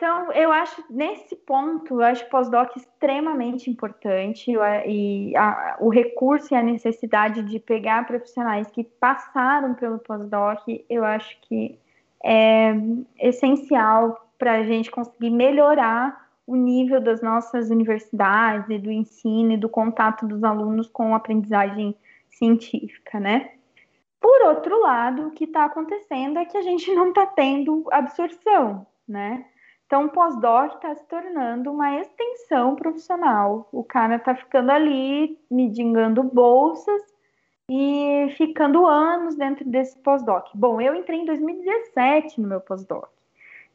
[0.00, 4.50] Então, eu acho, nesse ponto, eu acho pós-doc extremamente importante
[4.86, 11.04] e a, o recurso e a necessidade de pegar profissionais que passaram pelo pós-doc, eu
[11.04, 11.78] acho que
[12.24, 12.72] é
[13.18, 19.58] essencial para a gente conseguir melhorar o nível das nossas universidades e do ensino e
[19.58, 21.94] do contato dos alunos com a aprendizagem
[22.30, 23.50] científica, né?
[24.18, 28.86] Por outro lado, o que está acontecendo é que a gente não está tendo absorção,
[29.06, 29.44] né?
[29.90, 33.68] Então, o pós-doc está se tornando uma extensão profissional.
[33.72, 37.02] O cara está ficando ali, medingando bolsas
[37.68, 40.46] e ficando anos dentro desse pós-doc.
[40.54, 43.08] Bom, eu entrei em 2017 no meu pós-doc.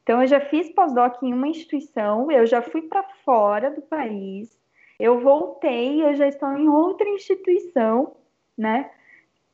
[0.04, 4.58] Então, eu já fiz pós-doc em uma instituição, eu já fui para fora do país,
[4.98, 8.16] eu voltei, eu já estou em outra instituição,
[8.58, 8.90] né?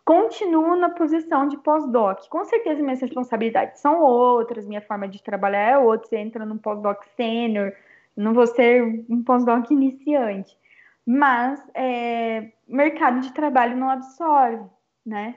[0.05, 2.27] Continuo na posição de pós-doc.
[2.29, 6.07] Com certeza minhas responsabilidades são outras, minha forma de trabalhar é outra.
[6.07, 7.73] Você entra num pós-doc sênior,
[8.15, 10.57] não vou ser um pós-doc iniciante.
[11.05, 14.63] Mas é, mercado de trabalho não absorve,
[15.05, 15.35] né?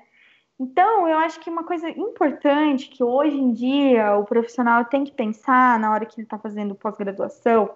[0.58, 5.12] Então, eu acho que uma coisa importante que hoje em dia o profissional tem que
[5.12, 7.74] pensar na hora que ele está fazendo pós-graduação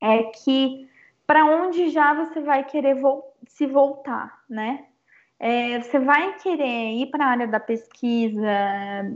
[0.00, 0.88] é que
[1.26, 4.87] para onde já você vai querer vo se voltar, né?
[5.40, 8.48] É, você vai querer ir para a área da pesquisa,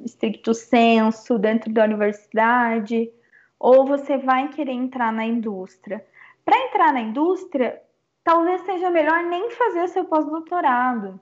[0.04, 3.10] estricto senso, dentro da universidade,
[3.58, 6.04] ou você vai querer entrar na indústria?
[6.44, 7.80] Para entrar na indústria,
[8.22, 11.20] talvez seja melhor nem fazer seu pós-doutorado.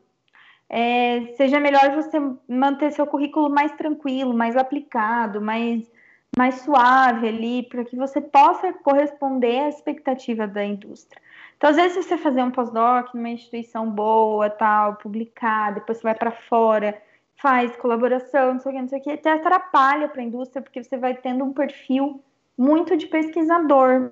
[0.69, 5.91] É, seja melhor você manter seu currículo mais tranquilo, mais aplicado, mais,
[6.37, 11.21] mais suave ali, para que você possa corresponder à expectativa da indústria.
[11.61, 16.15] Então, às vezes, você fazer um pós-doc numa instituição boa, tal, publicar, depois você vai
[16.15, 16.99] para fora,
[17.37, 20.63] faz colaboração, não sei o que, não sei o que, até atrapalha para a indústria,
[20.63, 22.25] porque você vai tendo um perfil
[22.57, 24.11] muito de pesquisador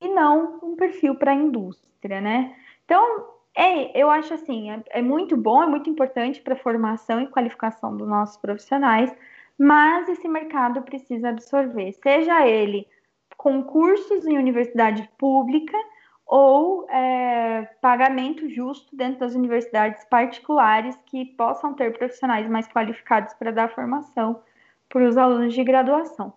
[0.00, 2.56] e não um perfil para a indústria, né?
[2.86, 7.20] Então, é, eu acho assim, é, é muito bom, é muito importante para a formação
[7.20, 9.14] e qualificação dos nossos profissionais,
[9.58, 12.88] mas esse mercado precisa absorver, seja ele
[13.36, 15.76] concursos em universidade pública,
[16.30, 23.50] ou é, pagamento justo dentro das universidades particulares que possam ter profissionais mais qualificados para
[23.50, 24.40] dar formação
[24.88, 26.32] para os alunos de graduação.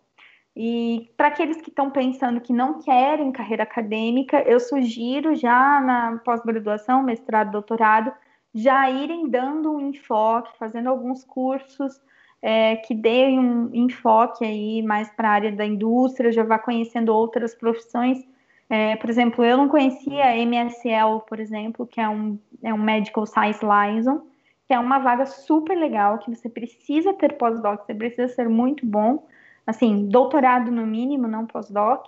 [0.56, 6.20] E para aqueles que estão pensando que não querem carreira acadêmica, eu sugiro já na
[6.26, 8.12] pós-graduação, mestrado, doutorado,
[8.52, 12.02] já irem dando um enfoque, fazendo alguns cursos
[12.42, 17.10] é, que deem um enfoque aí mais para a área da indústria, já vá conhecendo
[17.14, 18.33] outras profissões
[18.74, 23.24] é, por exemplo, eu não conhecia MSL, por exemplo, que é um, é um Medical
[23.28, 24.26] Science Liaison,
[24.68, 28.84] que é uma vaga super legal, que você precisa ter pós-doc, você precisa ser muito
[28.84, 29.28] bom,
[29.68, 32.08] assim, doutorado no mínimo, não pós-doc,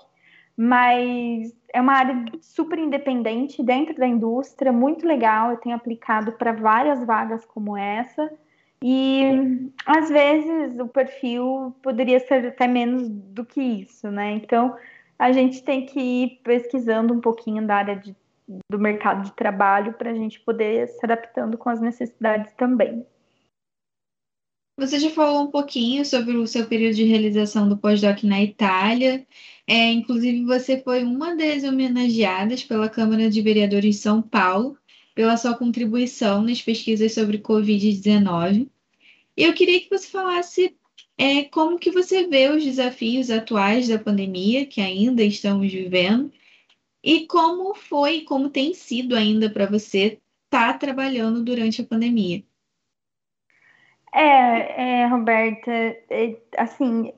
[0.57, 5.51] mas é uma área super independente dentro da indústria, muito legal.
[5.51, 8.32] Eu tenho aplicado para várias vagas como essa.
[8.82, 14.32] E às vezes o perfil poderia ser até menos do que isso, né?
[14.32, 14.76] Então
[15.18, 18.16] a gente tem que ir pesquisando um pouquinho da área de,
[18.70, 23.05] do mercado de trabalho para a gente poder se adaptando com as necessidades também.
[24.78, 29.26] Você já falou um pouquinho sobre o seu período de realização do pós-doc na Itália.
[29.66, 34.78] É, inclusive, você foi uma das homenageadas pela Câmara de Vereadores de São Paulo
[35.16, 38.70] pela sua contribuição nas pesquisas sobre Covid-19.
[39.38, 40.76] Eu queria que você falasse
[41.18, 46.32] é, como que você vê os desafios atuais da pandemia que ainda estamos vivendo
[47.03, 52.43] e como foi, como tem sido ainda para você estar tá trabalhando durante a pandemia.
[54.13, 57.13] É, é Roberta, é, assim,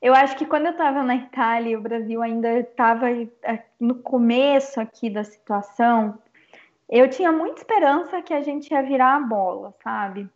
[0.00, 4.80] eu acho que quando eu estava na Itália, o Brasil ainda estava é, no começo
[4.80, 6.18] aqui da situação,
[6.88, 10.28] eu tinha muita esperança que a gente ia virar a bola, sabe?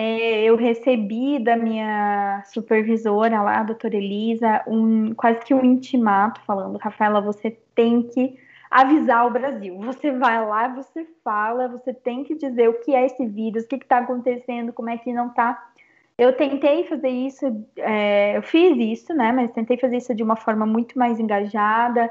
[0.00, 6.40] É, eu recebi da minha supervisora lá, a doutora Elisa, um, quase que um intimato
[6.42, 8.38] falando, Rafaela, você tem que
[8.70, 9.76] avisar o Brasil.
[9.80, 13.66] Você vai lá, você fala, você tem que dizer o que é esse vírus, o
[13.66, 15.68] que está acontecendo, como é que não está.
[16.16, 17.46] Eu tentei fazer isso,
[17.76, 19.32] é, eu fiz isso, né?
[19.32, 22.08] Mas tentei fazer isso de uma forma muito mais engajada.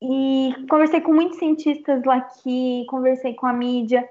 [0.00, 4.08] E conversei com muitos cientistas lá aqui, conversei com a mídia.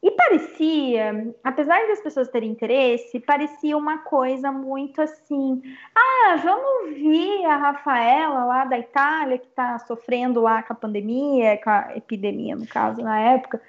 [0.00, 5.60] E parecia, apesar das pessoas terem interesse, parecia uma coisa muito assim:
[5.92, 11.60] ah, vamos ouvir a Rafaela lá da Itália, que está sofrendo lá com a pandemia,
[11.62, 13.60] com a epidemia, no caso, na época.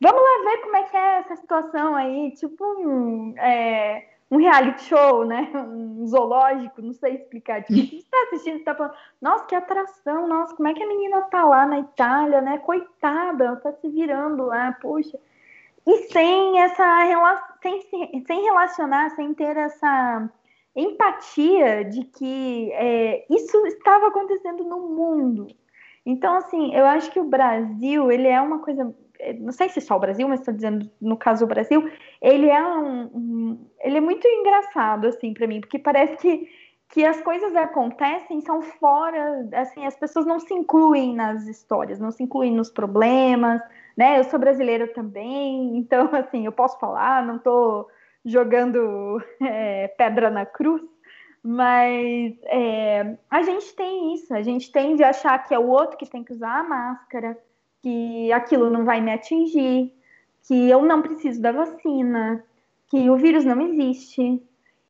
[0.00, 4.84] Vamos lá ver como é que é essa situação aí, tipo um, é, um reality
[4.84, 5.50] show, né?
[5.54, 7.62] Um zoológico, não sei explicar.
[7.64, 11.20] Tipo, você está assistindo, está falando, nossa, que atração, nossa, como é que a menina
[11.22, 12.56] tá lá na Itália, né?
[12.56, 15.18] Coitada, ela tá se virando lá, poxa
[15.88, 17.80] e sem essa sem,
[18.26, 20.30] sem relacionar, sem ter essa
[20.76, 25.46] empatia de que é, isso estava acontecendo no mundo.
[26.04, 29.80] Então, assim, eu acho que o Brasil, ele é uma coisa, é, não sei se
[29.80, 33.96] só o Brasil, mas estou dizendo no caso do Brasil, ele é um, um ele
[33.96, 36.48] é muito engraçado assim para mim, porque parece que
[36.90, 42.10] que as coisas acontecem são fora, assim, as pessoas não se incluem nas histórias, não
[42.10, 43.60] se incluem nos problemas,
[43.98, 44.20] né?
[44.20, 47.88] Eu sou brasileira também, então, assim, eu posso falar, não estou
[48.24, 50.82] jogando é, pedra na cruz,
[51.42, 55.96] mas é, a gente tem isso, a gente tende a achar que é o outro
[55.96, 57.36] que tem que usar a máscara,
[57.82, 59.92] que aquilo não vai me atingir,
[60.46, 62.44] que eu não preciso da vacina,
[62.86, 64.40] que o vírus não existe.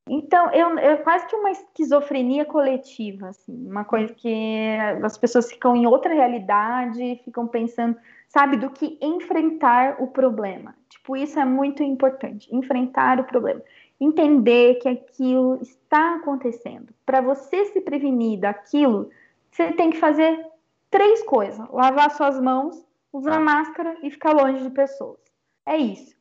[0.07, 5.75] Então, eu, eu quase que uma esquizofrenia coletiva, assim, uma coisa que as pessoas ficam
[5.75, 7.97] em outra realidade, ficam pensando
[8.29, 10.75] sabe, do que enfrentar o problema.
[10.89, 13.63] Tipo, isso é muito importante, enfrentar o problema.
[14.01, 16.95] Entender que aquilo está acontecendo.
[17.05, 19.11] Para você se prevenir daquilo,
[19.51, 20.47] você tem que fazer
[20.91, 25.19] três coisas: lavar suas mãos, usar máscara e ficar longe de pessoas.
[25.67, 26.17] É isso.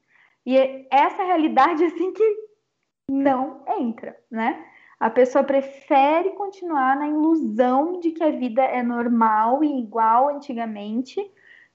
[0.45, 2.47] E é essa realidade assim que
[3.09, 4.65] não entra, né?
[4.99, 11.19] A pessoa prefere continuar na ilusão de que a vida é normal e igual antigamente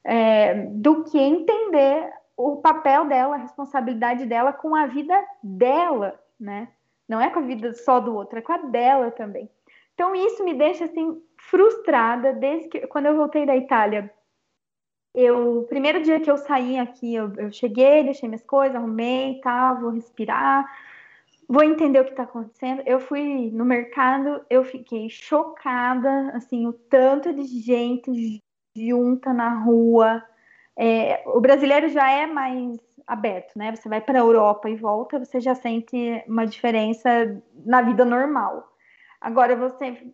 [0.05, 6.69] é, do que entender o papel dela, a responsabilidade dela com a vida dela, né?
[7.09, 9.49] Não é com a vida só do outro, é com a dela também.
[9.95, 14.13] Então isso me deixa assim frustrada desde que quando eu voltei da Itália.
[15.15, 19.75] Eu, primeiro dia que eu saí aqui, eu, eu cheguei, deixei minhas coisas, arrumei, tá,
[19.75, 20.65] vou respirar,
[21.47, 22.83] vou entender o que está acontecendo.
[22.87, 28.43] Eu fui no mercado, eu fiquei chocada, assim, o tanto de gente
[28.77, 30.23] junta na rua.
[30.77, 33.75] É, o brasileiro já é mais aberto, né?
[33.75, 37.09] Você vai para a Europa e volta, você já sente uma diferença
[37.65, 38.73] na vida normal.
[39.21, 40.13] Agora, você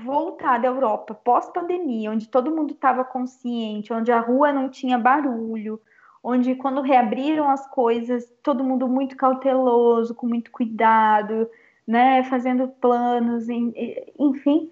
[0.00, 5.80] voltar da Europa pós-pandemia, onde todo mundo estava consciente, onde a rua não tinha barulho,
[6.22, 11.50] onde quando reabriram as coisas, todo mundo muito cauteloso, com muito cuidado,
[11.86, 12.22] né?
[12.24, 14.70] Fazendo planos, enfim.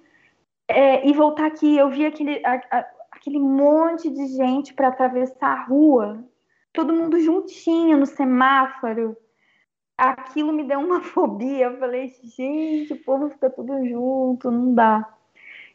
[0.69, 2.87] É, e voltar aqui, eu vi aquele, a, a,
[3.21, 6.25] aquele monte de gente para atravessar a rua,
[6.73, 9.15] todo mundo juntinho no semáforo.
[9.97, 11.67] Aquilo me deu uma fobia.
[11.67, 15.07] Eu falei, gente, o povo fica tudo junto, não dá.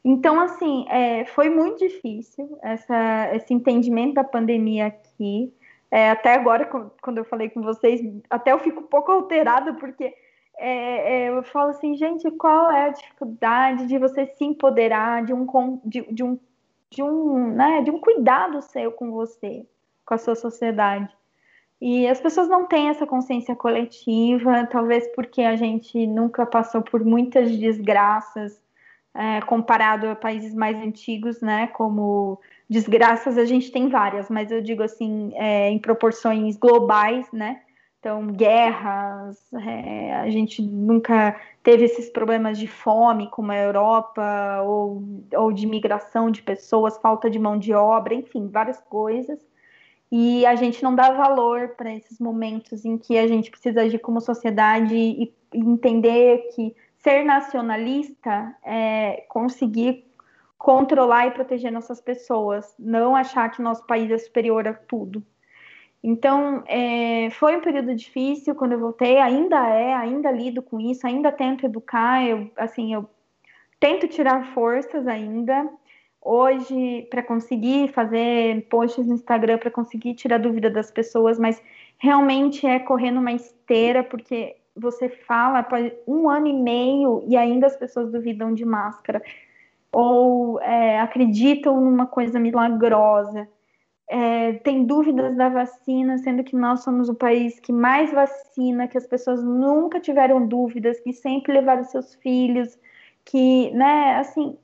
[0.03, 5.53] Então, assim, é, foi muito difícil essa, esse entendimento da pandemia aqui.
[5.91, 6.65] É, até agora,
[7.01, 10.13] quando eu falei com vocês, até eu fico um pouco alterada, porque
[10.57, 15.33] é, é, eu falo assim, gente, qual é a dificuldade de você se empoderar de
[15.33, 16.39] um, de, de um,
[16.91, 19.65] de um, né, de um cuidado seu com você,
[20.05, 21.13] com a sua sociedade.
[21.81, 27.03] E as pessoas não têm essa consciência coletiva, talvez porque a gente nunca passou por
[27.03, 28.59] muitas desgraças
[29.13, 31.67] é, comparado a países mais antigos, né?
[31.67, 37.61] Como desgraças a gente tem várias, mas eu digo assim, é, em proporções globais, né?
[38.05, 45.01] Então, guerras, é, a gente nunca teve esses problemas de fome como a Europa, ou,
[45.33, 49.39] ou de migração de pessoas, falta de mão de obra, enfim, várias coisas.
[50.11, 53.97] E a gente não dá valor para esses momentos em que a gente precisa agir
[53.97, 60.05] como sociedade e, e entender que ser nacionalista é conseguir
[60.59, 65.25] controlar e proteger nossas pessoas, não achar que nosso país é superior a tudo.
[66.07, 71.07] Então, é, foi um período difícil quando eu voltei, ainda é, ainda lido com isso,
[71.07, 73.09] ainda tento educar, eu, assim, eu
[73.79, 75.67] tento tirar forças ainda.
[76.21, 81.59] Hoje, para conseguir fazer posts no Instagram, para conseguir tirar dúvida das pessoas, mas
[81.97, 85.67] realmente é correr numa esteira, porque você fala
[86.07, 89.23] um ano e meio e ainda as pessoas duvidam de máscara
[89.91, 93.47] ou é, acreditam numa coisa milagrosa.
[94.07, 98.97] É, tem dúvidas da vacina, sendo que nós somos o país que mais vacina, que
[98.97, 102.77] as pessoas nunca tiveram dúvidas, que sempre levaram seus filhos,
[103.23, 104.57] que, né, assim,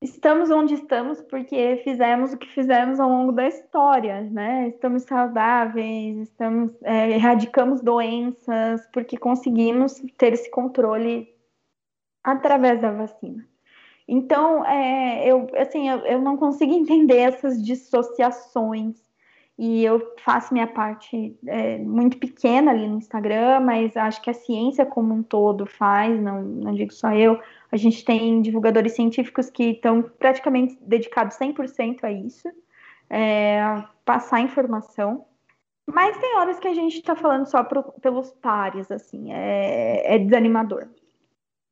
[0.00, 4.68] estamos onde estamos porque fizemos o que fizemos ao longo da história, né?
[4.68, 11.34] Estamos saudáveis, estamos é, erradicamos doenças porque conseguimos ter esse controle
[12.22, 13.46] através da vacina.
[14.08, 19.06] Então, é, eu, assim, eu, eu não consigo entender essas dissociações
[19.58, 24.34] e eu faço minha parte é, muito pequena ali no Instagram, mas acho que a
[24.34, 27.40] ciência como um todo faz, não, não digo só eu,
[27.72, 32.48] a gente tem divulgadores científicos que estão praticamente dedicados 100% a isso,
[33.08, 35.24] é, a passar informação.
[35.86, 40.18] Mas tem horas que a gente está falando só pro, pelos pares, assim, é, é
[40.18, 40.88] desanimador.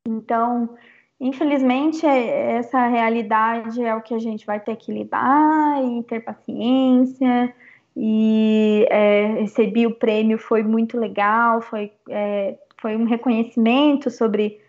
[0.07, 0.75] Então,
[1.19, 6.19] infelizmente, é, essa realidade é o que a gente vai ter que lidar e ter
[6.21, 7.53] paciência.
[7.97, 14.59] E é, recebi o prêmio, foi muito legal, foi, é, foi um reconhecimento sobre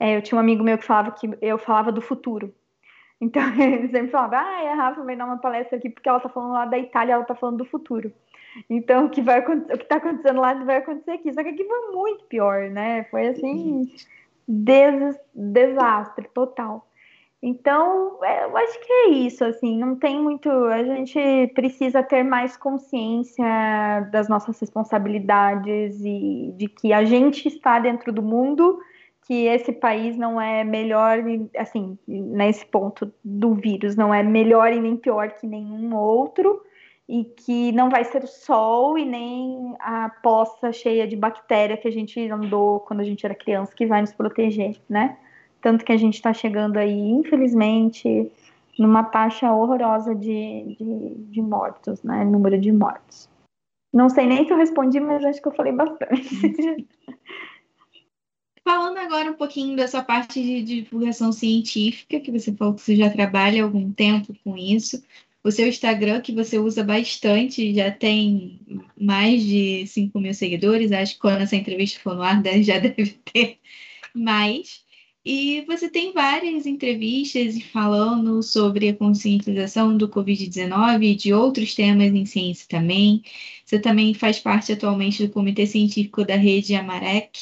[0.00, 2.52] é, eu tinha um amigo meu que falava que eu falava do futuro.
[3.22, 6.30] Então, ele sempre falava, ah, a Rafa vai dar uma palestra aqui porque ela está
[6.30, 8.10] falando lá da Itália, ela está falando do futuro.
[8.68, 11.30] Então, o que vai o que está acontecendo lá vai acontecer aqui.
[11.30, 13.04] Só que aqui foi muito pior, né?
[13.10, 13.92] Foi assim,
[14.50, 16.86] des desastre total.
[17.42, 20.50] Então, é, eu acho que é isso, assim, não tem muito.
[20.50, 21.18] A gente
[21.54, 23.44] precisa ter mais consciência
[24.12, 28.78] das nossas responsabilidades e de que a gente está dentro do mundo
[29.26, 31.18] que esse país não é melhor,
[31.56, 36.60] assim, nesse ponto do vírus, não é melhor e nem pior que nenhum outro,
[37.10, 41.88] e que não vai ser o sol e nem a poça cheia de bactéria que
[41.88, 45.18] a gente andou quando a gente era criança que vai nos proteger, né?
[45.60, 48.30] Tanto que a gente está chegando aí, infelizmente,
[48.78, 52.24] numa taxa horrorosa de, de, de mortos, né?
[52.24, 53.28] Número de mortos.
[53.92, 56.86] Não sei nem se eu respondi, mas acho que eu falei bastante.
[58.62, 63.10] Falando agora um pouquinho dessa parte de divulgação científica, que você falou que você já
[63.10, 65.02] trabalha há algum tempo com isso.
[65.42, 68.60] O seu Instagram, que você usa bastante, já tem
[69.00, 70.92] mais de 5 mil seguidores.
[70.92, 73.58] Acho que quando essa entrevista for no ar, já deve ter
[74.14, 74.84] mais.
[75.24, 82.12] E você tem várias entrevistas falando sobre a conscientização do Covid-19 e de outros temas
[82.14, 83.22] em ciência também.
[83.64, 87.38] Você também faz parte atualmente do Comitê Científico da Rede Amarec,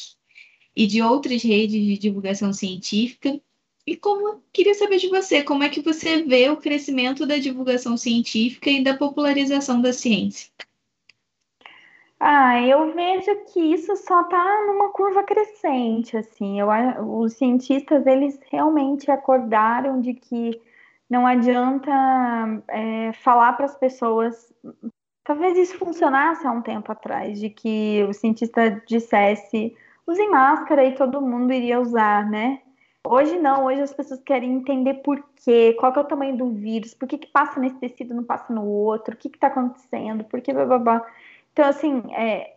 [0.79, 3.41] e de outras redes de divulgação científica.
[3.89, 7.97] E como queria saber de você, como é que você vê o crescimento da divulgação
[7.97, 10.51] científica e da popularização da ciência?
[12.21, 16.61] Ah, eu vejo que isso só está numa curva crescente, assim.
[16.61, 16.69] Eu,
[17.19, 20.61] os cientistas eles realmente acordaram de que
[21.09, 21.91] não adianta
[22.69, 24.53] é, falar para as pessoas.
[25.25, 29.75] Talvez isso funcionasse há um tempo atrás, de que o cientista dissesse
[30.07, 32.61] usem máscara e todo mundo iria usar, né?
[33.11, 36.51] Hoje não, hoje as pessoas querem entender por quê, qual que é o tamanho do
[36.51, 40.25] vírus, por que, que passa nesse tecido não passa no outro, o que está acontecendo,
[40.25, 41.07] por que blá, blá, blá.
[41.53, 42.55] Então, assim, é,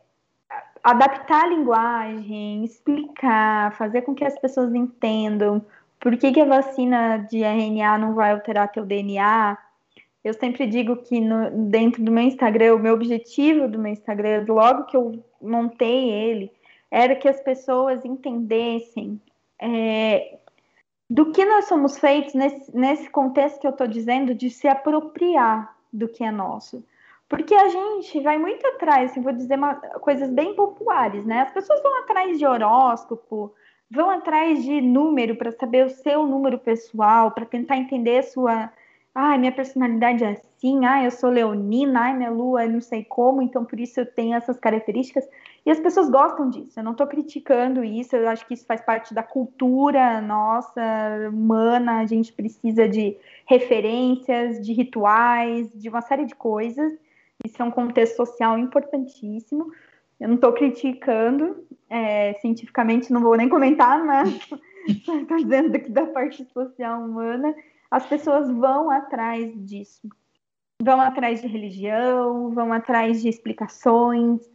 [0.83, 5.65] adaptar a linguagem, explicar, fazer com que as pessoas entendam
[6.01, 9.57] por que, que a vacina de RNA não vai alterar teu DNA,
[10.23, 14.45] Eu sempre digo que no, dentro do meu Instagram, o meu objetivo do meu Instagram,
[14.49, 16.51] logo que eu montei ele,
[16.89, 19.21] era que as pessoas entendessem
[19.61, 20.39] é,
[21.11, 25.75] do que nós somos feitos nesse, nesse contexto que eu estou dizendo, de se apropriar
[25.91, 26.85] do que é nosso.
[27.27, 31.41] Porque a gente vai muito atrás, assim, vou dizer uma, coisas bem populares, né?
[31.41, 33.53] As pessoas vão atrás de horóscopo,
[33.89, 38.71] vão atrás de número para saber o seu número pessoal, para tentar entender a sua.
[39.13, 43.41] Ai, minha personalidade é assim, ai, eu sou leonina, ai, minha lua, não sei como,
[43.41, 45.27] então por isso eu tenho essas características.
[45.65, 46.79] E as pessoas gostam disso.
[46.79, 50.81] Eu não estou criticando isso, eu acho que isso faz parte da cultura nossa,
[51.31, 51.99] humana.
[51.99, 56.93] A gente precisa de referências, de rituais, de uma série de coisas.
[57.45, 59.71] Isso é um contexto social importantíssimo.
[60.19, 64.29] Eu não estou criticando, é, cientificamente não vou nem comentar, mas
[64.87, 67.55] estou dizendo que da parte social humana,
[67.89, 70.07] as pessoas vão atrás disso.
[70.81, 74.50] Vão atrás de religião, vão atrás de explicações.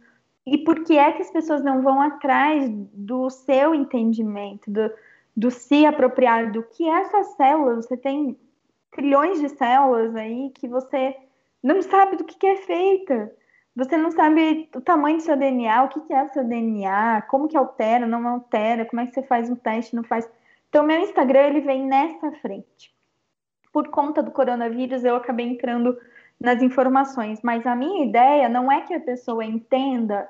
[0.47, 4.89] E por que é que as pessoas não vão atrás do seu entendimento, do,
[5.35, 7.75] do se apropriar do que é essa célula?
[7.75, 8.39] Você tem
[8.89, 11.17] trilhões de células aí que você
[11.61, 13.29] não sabe do que, que é feita.
[13.75, 17.23] Você não sabe o tamanho do seu DNA, o que, que é o seu DNA,
[17.23, 20.29] como que altera, não altera, como é que você faz um teste, não faz.
[20.69, 22.95] Então, meu Instagram, ele vem nessa frente.
[23.73, 25.97] Por conta do coronavírus, eu acabei entrando
[26.39, 30.27] nas informações, mas a minha ideia não é que a pessoa entenda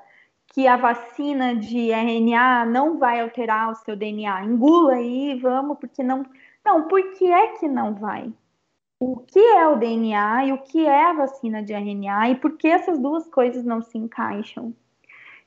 [0.52, 4.44] que a vacina de RNA não vai alterar o seu DNA.
[4.44, 6.24] Engula aí, vamos, porque não.
[6.64, 8.32] Não, por que é que não vai?
[9.00, 12.56] o que é o DNA e o que é a vacina de RNA e por
[12.56, 14.74] que essas duas coisas não se encaixam.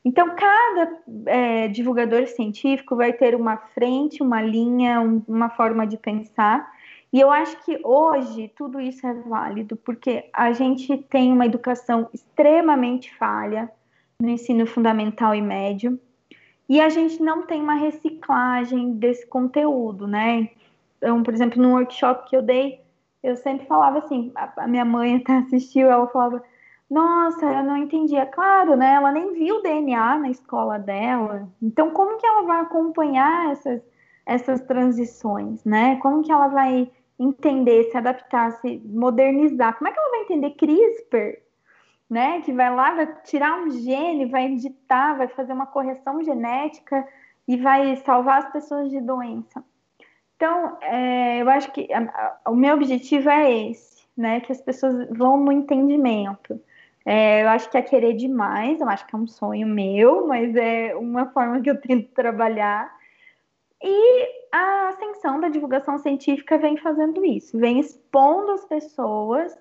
[0.04, 5.98] Então, cada é, divulgador científico vai ter uma frente, uma linha, um, uma forma de
[5.98, 6.72] pensar.
[7.14, 12.10] E eu acho que hoje tudo isso é válido, porque a gente tem uma educação
[12.14, 13.70] extremamente falha
[14.22, 16.00] no ensino fundamental e médio,
[16.70, 20.50] e a gente não tem uma reciclagem desse conteúdo, né?
[20.98, 22.80] Então, por exemplo, no workshop que eu dei,
[23.22, 26.44] eu sempre falava assim, a, minha mãe até assistiu, ela falava,
[26.90, 28.26] nossa, eu não entendia.
[28.26, 28.94] Claro, né?
[28.96, 31.48] Ela nem viu o DNA na escola dela.
[31.62, 33.82] Então, como que ela vai acompanhar essas,
[34.26, 35.98] essas transições, né?
[35.98, 39.78] Como que ela vai entender, se adaptar, se modernizar?
[39.78, 41.40] Como é que ela vai entender CRISPR,
[42.12, 42.42] né?
[42.42, 47.08] Que vai lá, vai tirar um gene, vai editar, vai fazer uma correção genética
[47.48, 49.64] e vai salvar as pessoas de doença.
[50.36, 52.00] Então, é, eu acho que a,
[52.44, 54.42] a, o meu objetivo é esse, né?
[54.42, 56.60] Que as pessoas vão no entendimento.
[57.06, 60.54] É, eu acho que é querer demais, eu acho que é um sonho meu, mas
[60.56, 62.94] é uma forma que eu tento trabalhar.
[63.82, 69.58] E a ascensão da divulgação científica vem fazendo isso, vem expondo as pessoas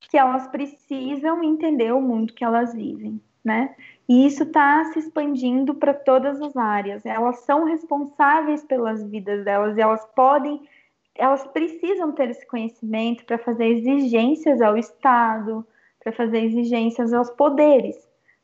[0.00, 3.74] que elas precisam entender o mundo que elas vivem, né?
[4.08, 7.06] E isso está se expandindo para todas as áreas.
[7.06, 10.66] Elas são responsáveis pelas vidas delas e elas podem,
[11.14, 15.64] elas precisam ter esse conhecimento para fazer exigências ao Estado,
[16.02, 17.96] para fazer exigências aos poderes.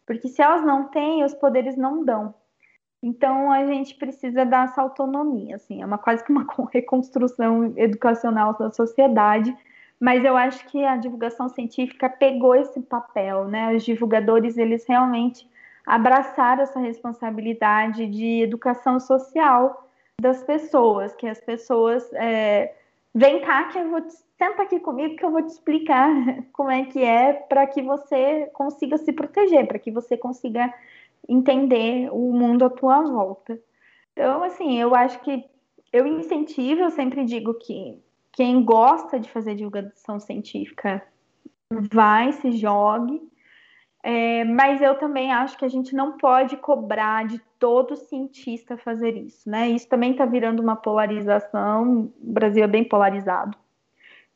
[0.07, 2.33] Porque se elas não têm, os poderes não dão.
[3.03, 8.57] Então a gente precisa dar essa autonomia, assim, é uma quase que uma reconstrução educacional
[8.57, 9.57] da sociedade
[10.01, 13.75] mas eu acho que a divulgação científica pegou esse papel, né?
[13.75, 15.49] Os divulgadores, eles realmente
[15.87, 19.89] abraçar essa responsabilidade de educação social
[20.21, 22.75] das pessoas, que as pessoas é,
[23.15, 26.11] vem cá que eu vou te, senta aqui comigo que eu vou te explicar
[26.53, 30.73] como é que é para que você consiga se proteger, para que você consiga
[31.29, 33.59] entender o mundo à tua volta.
[34.13, 35.45] Então, assim, eu acho que
[35.93, 37.99] eu incentivo, eu sempre digo que
[38.37, 41.03] quem gosta de fazer divulgação científica
[41.71, 43.21] vai, se jogue,
[44.03, 49.17] é, mas eu também acho que a gente não pode cobrar de todo cientista fazer
[49.17, 49.71] isso, né?
[49.71, 52.13] Isso também está virando uma polarização.
[52.23, 53.57] O Brasil é bem polarizado.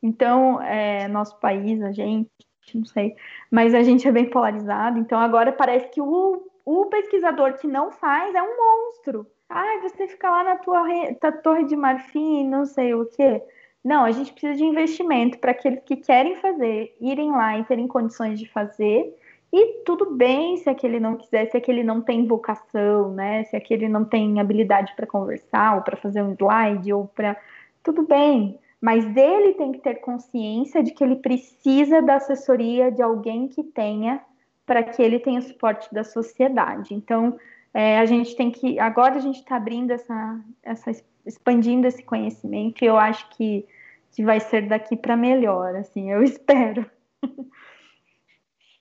[0.01, 2.27] Então, é, nosso país, a gente,
[2.73, 3.15] não sei,
[3.51, 4.97] mas a gente é bem polarizado.
[4.97, 9.27] Então, agora parece que o, o pesquisador que não faz é um monstro.
[9.47, 10.83] Ai, você fica lá na tua
[11.21, 13.43] na torre de marfim, não sei o quê.
[13.83, 17.87] Não, a gente precisa de investimento para aqueles que querem fazer, irem lá e terem
[17.87, 19.15] condições de fazer
[19.53, 23.43] e tudo bem se aquele não quiser, se aquele não tem vocação, né?
[23.45, 27.35] Se aquele não tem habilidade para conversar, ou para fazer um slide, ou para.
[27.83, 28.57] Tudo bem.
[28.79, 33.63] Mas ele tem que ter consciência de que ele precisa da assessoria de alguém que
[33.63, 34.21] tenha,
[34.65, 36.93] para que ele tenha suporte da sociedade.
[36.93, 37.37] Então,
[37.73, 38.79] é, a gente tem que.
[38.79, 40.91] Agora a gente está abrindo essa, essa.
[41.25, 43.65] Expandindo esse conhecimento, e eu acho que
[44.11, 46.89] que vai ser daqui para melhor, assim, eu espero.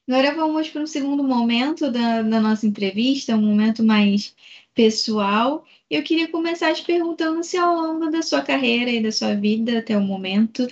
[0.09, 4.35] Agora vamos para um segundo momento da, da nossa entrevista, um momento mais
[4.75, 5.65] pessoal.
[5.89, 9.79] Eu queria começar te perguntando se ao longo da sua carreira e da sua vida
[9.79, 10.67] até o momento,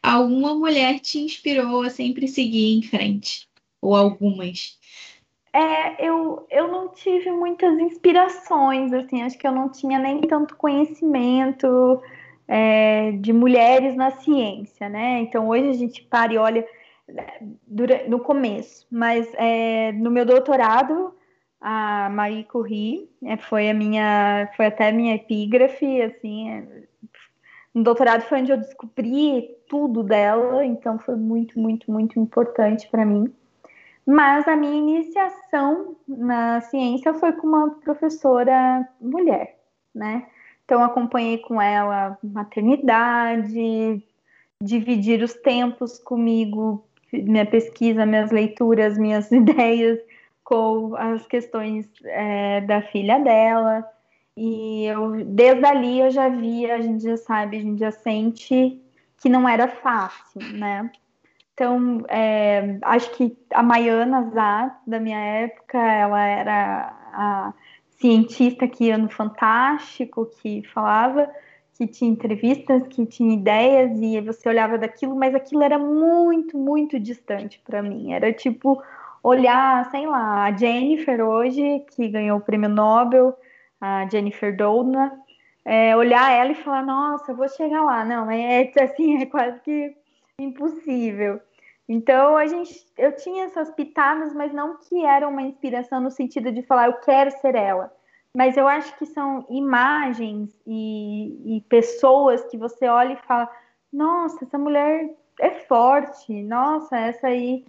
[0.00, 3.48] alguma mulher te inspirou a sempre seguir em frente?
[3.80, 4.78] Ou algumas?
[5.54, 10.56] É, eu, eu não tive muitas inspirações, assim, acho que eu não tinha nem tanto
[10.56, 12.02] conhecimento
[12.48, 15.20] é, de mulheres na ciência, né?
[15.20, 16.66] Então hoje a gente para e olha
[18.08, 21.14] no começo, mas é, no meu doutorado
[21.60, 26.84] a Marie Curie é, foi a minha, foi até minha epígrafe, assim, é,
[27.72, 33.06] no doutorado foi onde eu descobri tudo dela, então foi muito, muito, muito importante para
[33.06, 33.32] mim.
[34.06, 39.58] Mas a minha iniciação na ciência foi com uma professora mulher,
[39.94, 40.26] né?
[40.64, 44.02] Então acompanhei com ela maternidade,
[44.60, 49.98] dividir os tempos comigo, minha pesquisa, minhas leituras, minhas ideias
[50.42, 53.84] com as questões é, da filha dela.
[54.36, 58.80] E eu, desde ali eu já via, a gente já sabe, a gente já sente
[59.20, 60.90] que não era fácil, né?
[61.54, 67.54] Então, é, acho que a Maiana Zá, da minha época, ela era a
[67.90, 71.30] cientista que ia no Fantástico, que falava,
[71.78, 76.98] que tinha entrevistas, que tinha ideias, e você olhava daquilo, mas aquilo era muito, muito
[76.98, 78.12] distante para mim.
[78.12, 78.82] Era tipo
[79.22, 83.32] olhar, sei lá, a Jennifer hoje, que ganhou o prêmio Nobel,
[83.80, 85.12] a Jennifer Doudna,
[85.64, 88.04] é, olhar ela e falar, nossa, eu vou chegar lá.
[88.04, 89.94] Não, é assim, é quase que
[90.40, 91.40] impossível.
[91.88, 96.50] Então a gente, eu tinha essas pitadas, mas não que era uma inspiração no sentido
[96.50, 97.92] de falar, eu quero ser ela.
[98.36, 103.48] Mas eu acho que são imagens e, e pessoas que você olha e fala,
[103.92, 107.64] nossa, essa mulher é forte, nossa, essa aí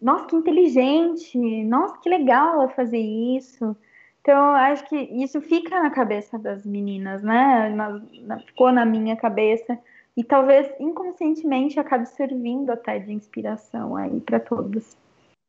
[0.00, 3.76] nossa, que inteligente, nossa, que legal ela fazer isso.
[4.20, 7.68] Então, acho que isso fica na cabeça das meninas, né?
[7.70, 9.78] Na, na, ficou na minha cabeça
[10.18, 14.96] e talvez inconscientemente acabe servindo até de inspiração aí para todos.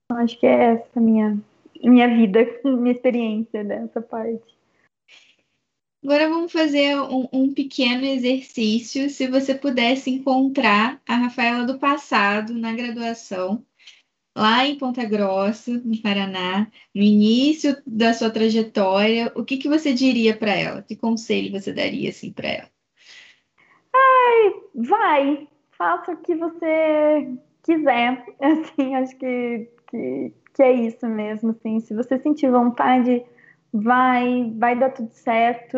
[0.05, 1.39] Então, acho que é essa minha
[1.84, 4.55] minha vida, minha experiência dessa parte.
[6.03, 9.09] Agora vamos fazer um, um, pequeno exercício.
[9.09, 13.65] Se você pudesse encontrar a Rafaela do passado na graduação,
[14.38, 19.93] lá em Ponta Grossa, no Paraná, no início da sua trajetória, o que, que você
[19.93, 20.84] diria para ela?
[20.84, 22.79] Que conselho você daria assim para ela?
[24.30, 28.24] Ai, vai, faça o que você quiser.
[28.40, 31.52] Assim, acho que, que, que é isso mesmo.
[31.52, 33.26] Assim, se você sentir vontade,
[33.74, 35.78] vai, vai dar tudo certo.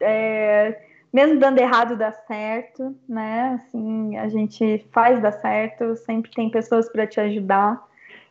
[0.00, 0.80] É,
[1.12, 3.60] mesmo dando errado, dá certo, né?
[3.60, 7.80] Assim, a gente faz dar certo, sempre tem pessoas para te ajudar.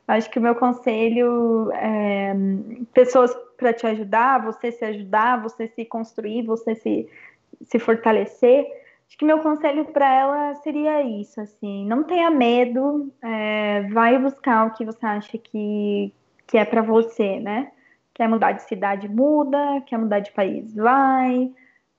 [0.05, 2.35] Acho que o meu conselho é
[2.93, 7.07] pessoas para te ajudar, você se ajudar, você se construir, você se,
[7.63, 8.67] se fortalecer.
[9.13, 14.65] Acho que meu conselho para ela seria isso, assim, não tenha medo, é, vai buscar
[14.65, 16.11] o que você acha que,
[16.47, 17.71] que é para você, né?
[18.11, 21.53] Quer mudar de cidade, muda, quer mudar de país, vai,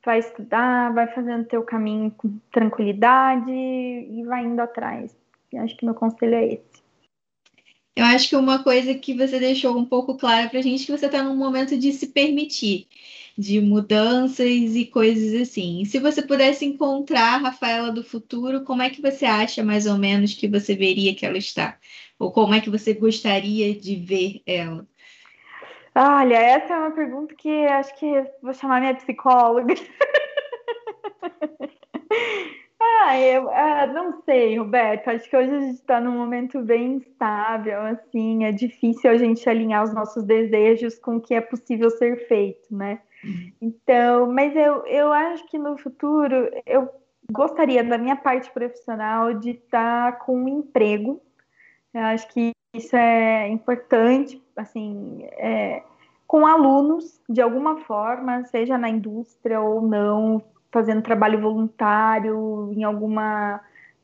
[0.05, 5.17] vai estudar, vai fazendo teu caminho com tranquilidade e vai indo atrás.
[5.57, 6.84] Acho que meu conselho é esse.
[7.97, 10.86] Eu acho que uma coisa que você deixou um pouco clara para a gente é
[10.86, 12.88] que você está num momento de se permitir,
[13.38, 15.84] de mudanças e coisas assim.
[15.84, 19.97] Se você pudesse encontrar a Rafaela do futuro, como é que você acha mais ou
[19.97, 21.78] menos que você veria que ela está?
[22.18, 24.84] Ou como é que você gostaria de ver ela?
[25.95, 29.74] Olha, essa é uma pergunta que acho que vou chamar minha psicóloga.
[33.07, 35.09] Ah, eu ah, não sei, Roberto.
[35.09, 39.46] Acho que hoje a gente está num momento bem instável, assim, é difícil a gente
[39.46, 43.00] alinhar os nossos desejos com o que é possível ser feito, né?
[43.61, 46.88] Então, mas eu, eu acho que no futuro eu
[47.30, 51.20] gostaria, da minha parte profissional, de estar tá com um emprego.
[51.92, 55.82] Eu acho que isso é importante, assim, é,
[56.26, 60.42] com alunos, de alguma forma, seja na indústria ou não,
[60.75, 63.61] fazendo trabalho voluntário em alguma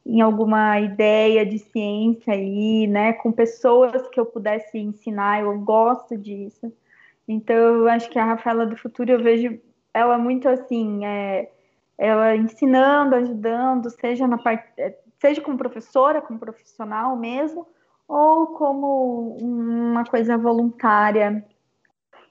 [0.06, 6.16] em alguma ideia de ciência aí, né, com pessoas que eu pudesse ensinar, eu gosto
[6.16, 6.72] disso.
[7.28, 9.60] Então, eu acho que a Rafaela do futuro eu vejo
[9.92, 11.50] ela muito assim, é,
[11.98, 17.66] ela ensinando, ajudando, seja na parte, é, seja como professora, como profissional mesmo,
[18.08, 21.44] ou como uma coisa voluntária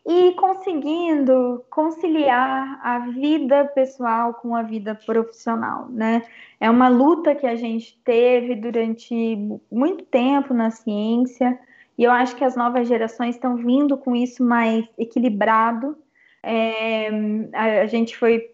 [0.09, 6.23] e conseguindo conciliar a vida pessoal com a vida profissional, né?
[6.59, 9.37] É uma luta que a gente teve durante
[9.71, 11.59] muito tempo na ciência,
[11.95, 15.95] e eu acho que as novas gerações estão vindo com isso mais equilibrado.
[16.41, 17.09] É,
[17.53, 18.49] a, a gente foi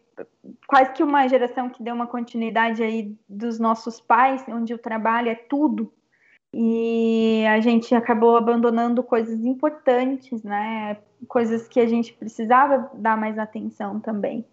[0.68, 5.30] quase que uma geração que deu uma continuidade aí dos nossos pais, onde o trabalho
[5.30, 5.90] é tudo,
[6.58, 10.96] e a gente acabou abandonando coisas importantes, né?
[11.28, 14.46] Coisas que a gente precisava dar mais atenção também.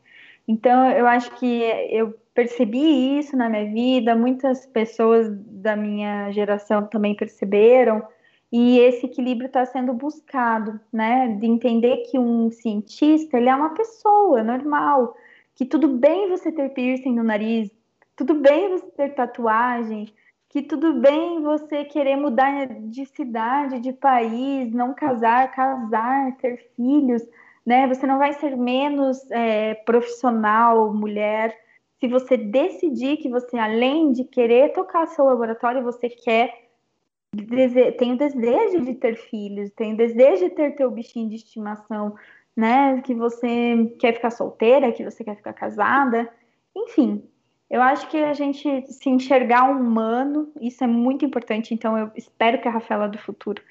[0.49, 6.89] Então, eu acho que eu percebi isso na minha vida, muitas pessoas da minha geração
[6.89, 8.03] também perceberam,
[8.51, 11.37] e esse equilíbrio está sendo buscado, né?
[11.39, 15.17] De entender que um cientista, ele é uma pessoa normal,
[15.55, 17.71] que tudo bem você ter piercing no nariz,
[18.17, 20.13] tudo bem você ter tatuagem,
[20.53, 27.23] que tudo bem você querer mudar de cidade, de país, não casar, casar, ter filhos,
[27.65, 27.89] né?
[27.89, 31.59] Você não vai ser menos é, profissional, mulher,
[31.99, 36.61] se você decidir que você, além de querer tocar seu laboratório, você quer
[37.97, 42.15] tem o desejo de ter filhos, tem o desejo de ter teu bichinho de estimação,
[42.55, 43.01] né?
[43.01, 46.31] Que você quer ficar solteira, que você quer ficar casada,
[46.77, 47.27] enfim,
[47.73, 51.73] eu acho que a gente se enxergar humano, isso é muito importante.
[51.73, 53.63] Então, eu espero que a Rafaela do futuro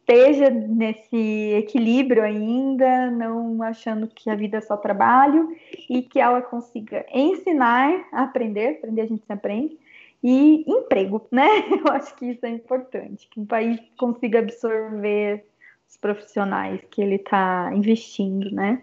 [0.00, 5.56] esteja nesse equilíbrio ainda, não achando que a vida é só trabalho
[5.88, 9.78] e que ela consiga ensinar aprender, aprender a gente se aprende,
[10.20, 11.46] e emprego, né?
[11.70, 15.46] Eu acho que isso é importante, que o país consiga absorver
[15.88, 18.82] os profissionais que ele está investindo, né?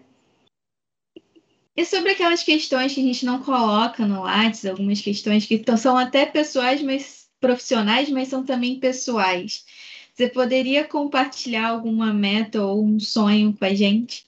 [1.74, 5.96] E sobre aquelas questões que a gente não coloca no Lattes, algumas questões que são
[5.96, 9.64] até pessoais, mas profissionais, mas são também pessoais.
[10.12, 14.26] Você poderia compartilhar alguma meta ou um sonho com a gente?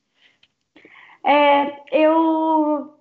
[1.23, 2.95] É, eu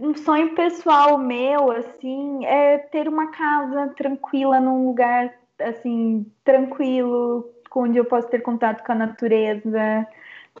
[0.00, 7.98] um sonho pessoal meu assim é ter uma casa tranquila num lugar assim tranquilo onde
[7.98, 10.06] eu posso ter contato com a natureza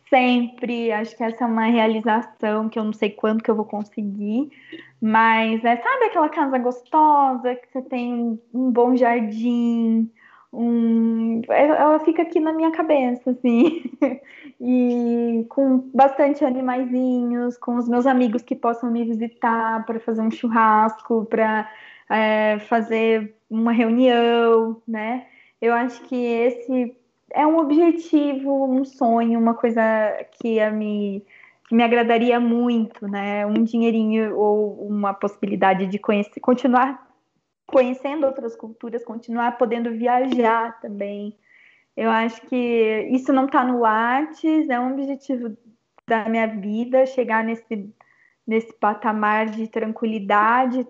[0.08, 0.92] sempre.
[0.92, 4.50] Acho que essa é uma realização que eu não sei quando que eu vou conseguir,
[5.00, 10.10] mas é, sabe aquela casa gostosa que você tem um bom jardim,
[10.54, 13.82] um, ela fica aqui na minha cabeça, assim,
[14.60, 20.30] e com bastante animaizinhos, com os meus amigos que possam me visitar para fazer um
[20.30, 21.68] churrasco, para
[22.08, 25.26] é, fazer uma reunião, né?
[25.60, 26.96] Eu acho que esse
[27.34, 29.82] é um objetivo, um sonho, uma coisa
[30.38, 31.26] que a me,
[31.68, 33.44] que me agradaria muito, né?
[33.44, 37.04] Um dinheirinho ou uma possibilidade de conhecer, continuar
[37.66, 41.36] conhecendo outras culturas, continuar podendo viajar também.
[41.96, 45.56] Eu acho que isso não está no Lattes, é um objetivo
[46.06, 47.92] da minha vida, chegar nesse,
[48.46, 50.86] nesse patamar de tranquilidade.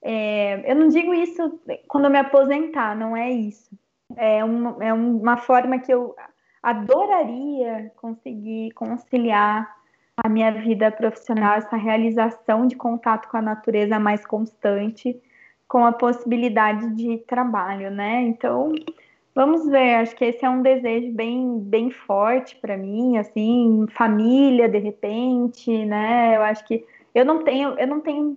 [0.00, 3.70] É, eu não digo isso quando eu me aposentar, não é isso
[4.16, 6.14] é uma, é uma forma que eu
[6.62, 9.68] adoraria conseguir conciliar
[10.16, 15.20] a minha vida profissional, essa realização de contato com a natureza mais constante,
[15.66, 18.20] com a possibilidade de trabalho, né?
[18.22, 18.74] Então,
[19.34, 24.68] vamos ver, acho que esse é um desejo bem, bem forte para mim, assim, família,
[24.68, 26.36] de repente, né?
[26.36, 26.84] Eu acho que
[27.14, 28.36] eu não tenho, eu não tenho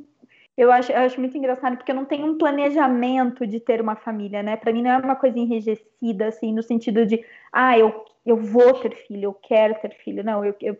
[0.58, 3.96] eu acho, eu acho muito engraçado porque eu não tenho um planejamento de ter uma
[3.96, 4.56] família, né?
[4.56, 8.74] Para mim não é uma coisa enrijecida, assim, no sentido de, ah, eu, eu vou
[8.74, 10.24] ter filho, eu quero ter filho.
[10.24, 10.78] Não, eu, eu,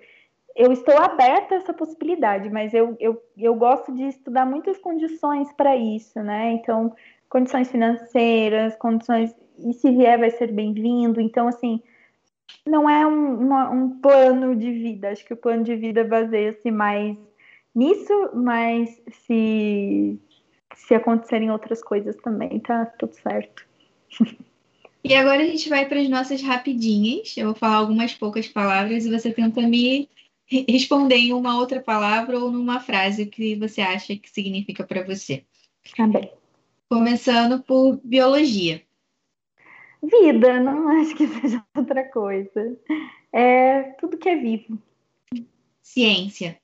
[0.56, 5.52] eu estou aberta a essa possibilidade, mas eu, eu, eu gosto de estudar muitas condições
[5.52, 6.54] para isso, né?
[6.54, 6.96] Então,
[7.30, 9.36] condições financeiras, condições.
[9.60, 11.20] E se vier, vai ser bem-vindo.
[11.20, 11.82] Então, assim,
[12.66, 15.10] não é um, uma, um plano de vida.
[15.10, 17.18] Acho que o plano de vida baseia-se mais
[17.76, 20.18] nisso, mas se,
[20.76, 23.66] se acontecerem outras coisas também, tá tudo certo.
[25.04, 27.38] E agora a gente vai para as nossas rapidinhas.
[27.38, 30.10] Eu vou falar algumas poucas palavras e você tenta me
[30.48, 35.44] responder em uma outra palavra ou numa frase que você acha que significa para você.
[35.96, 36.32] Tá bem.
[36.90, 38.82] Começando por biologia.
[40.02, 42.78] Vida, não acho que seja outra coisa.
[43.32, 44.80] É tudo que é vivo.
[45.82, 46.60] Ciência.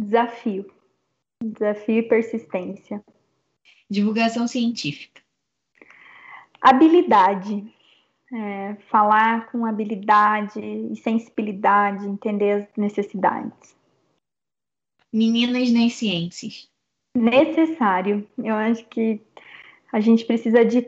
[0.00, 0.70] Desafio.
[1.42, 3.04] Desafio e persistência.
[3.88, 5.22] Divulgação científica.
[6.60, 7.72] Habilidade.
[8.32, 13.76] É, falar com habilidade e sensibilidade, entender as necessidades.
[15.12, 16.68] Meninas nas ciências.
[17.16, 18.28] Necessário.
[18.36, 19.20] Eu acho que
[19.92, 20.82] a gente precisa de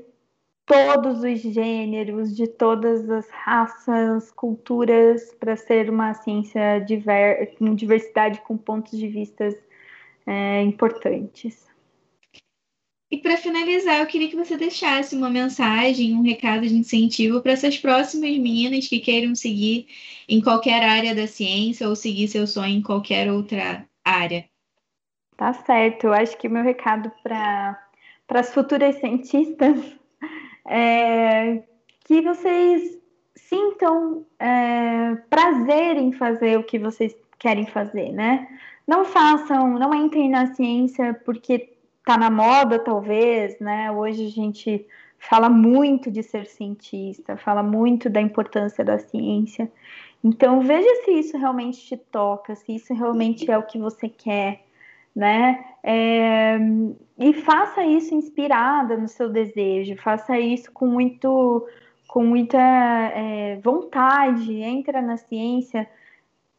[0.68, 8.42] todos os gêneros, de todas as raças, culturas, para ser uma ciência diver, com diversidade,
[8.42, 9.56] com pontos de vistas
[10.26, 11.66] é, importantes.
[13.10, 17.52] E para finalizar, eu queria que você deixasse uma mensagem, um recado de incentivo para
[17.52, 19.86] essas próximas meninas que queiram seguir
[20.28, 24.44] em qualquer área da ciência ou seguir seu sonho em qualquer outra área.
[25.38, 26.08] Tá certo.
[26.08, 27.78] Eu acho que o meu recado para
[28.28, 29.96] as futuras cientistas
[30.68, 31.62] é,
[32.04, 32.98] que vocês
[33.34, 38.48] sintam é, prazer em fazer o que vocês querem fazer, né?
[38.86, 41.72] Não façam, não entrem na ciência porque
[42.04, 43.90] tá na moda, talvez, né?
[43.90, 44.86] Hoje a gente
[45.18, 49.70] fala muito de ser cientista, fala muito da importância da ciência.
[50.22, 54.64] Então veja se isso realmente te toca, se isso realmente é o que você quer,
[55.18, 55.64] né?
[55.82, 56.56] É,
[57.18, 61.66] e faça isso inspirada no seu desejo, faça isso com muito
[62.06, 65.86] com muita é, vontade, entra na ciência,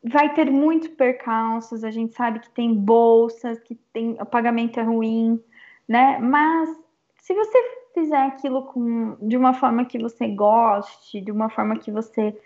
[0.03, 4.83] vai ter muitos percalços, a gente sabe que tem bolsas, que tem o pagamento é
[4.83, 5.41] ruim,
[5.87, 6.19] né?
[6.19, 6.69] Mas
[7.21, 7.57] se você
[7.93, 12.37] fizer aquilo com, de uma forma que você goste, de uma forma que você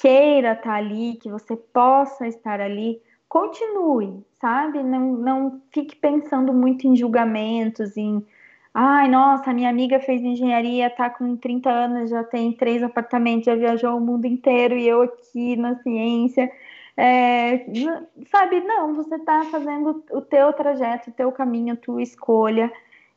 [0.00, 3.00] queira estar ali, que você possa estar ali,
[3.34, 4.80] continue, sabe?
[4.80, 8.24] Não, não fique pensando muito em julgamentos, em
[8.72, 13.56] ai, nossa, minha amiga fez engenharia, tá com 30 anos, já tem três apartamentos, já
[13.56, 16.48] viajou o mundo inteiro e eu aqui na ciência.
[16.96, 17.66] É,
[18.30, 22.72] sabe, não, você está fazendo o teu trajeto, o teu caminho, a tua escolha.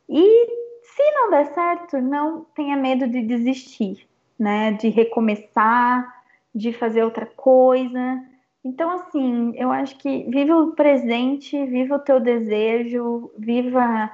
[0.08, 0.46] E
[0.82, 4.04] se não der certo, não tenha medo de desistir,
[4.36, 4.72] né?
[4.72, 6.12] De recomeçar,
[6.52, 8.20] de fazer outra coisa.
[8.64, 14.10] Então, assim, eu acho que viva o presente, viva o teu desejo, viva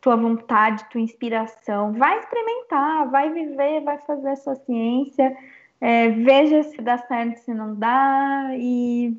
[0.00, 1.92] tua vontade, tua inspiração.
[1.92, 5.36] Vai experimentar, vai viver, vai fazer a sua ciência,
[5.80, 9.16] é, veja se dá certo, se não dá, e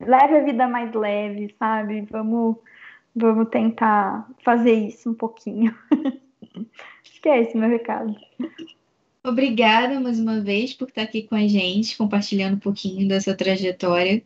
[0.00, 2.02] leve a vida mais leve, sabe?
[2.10, 2.56] Vamos,
[3.14, 5.74] vamos tentar fazer isso um pouquinho.
[7.04, 8.14] Acho que é esse meu recado.
[9.24, 13.36] Obrigada mais uma vez por estar aqui com a gente, compartilhando um pouquinho da sua
[13.36, 14.22] trajetória.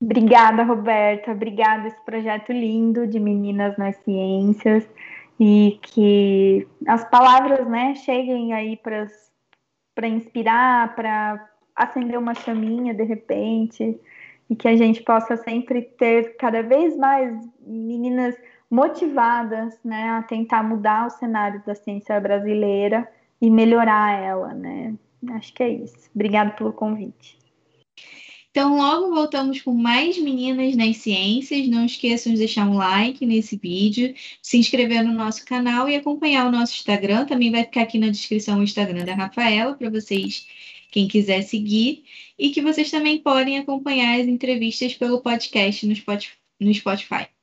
[0.00, 1.32] Obrigada, Roberta.
[1.32, 4.88] Obrigada esse projeto lindo de Meninas nas Ciências
[5.40, 14.00] e que as palavras, né, cheguem aí para inspirar, para acender uma chaminha de repente
[14.50, 18.36] e que a gente possa sempre ter cada vez mais meninas
[18.70, 23.08] motivadas, né, a tentar mudar o cenário da ciência brasileira
[23.40, 24.94] e melhorar ela, né?
[25.30, 26.10] Acho que é isso.
[26.14, 27.38] Obrigada pelo convite.
[28.50, 31.68] Então, logo voltamos com mais meninas nas ciências.
[31.68, 36.46] Não esqueçam de deixar um like nesse vídeo, se inscrever no nosso canal e acompanhar
[36.46, 37.24] o nosso Instagram.
[37.24, 40.46] Também vai ficar aqui na descrição o Instagram da Rafaela para vocês,
[40.90, 42.04] quem quiser seguir.
[42.38, 47.37] E que vocês também podem acompanhar as entrevistas pelo podcast no Spotify.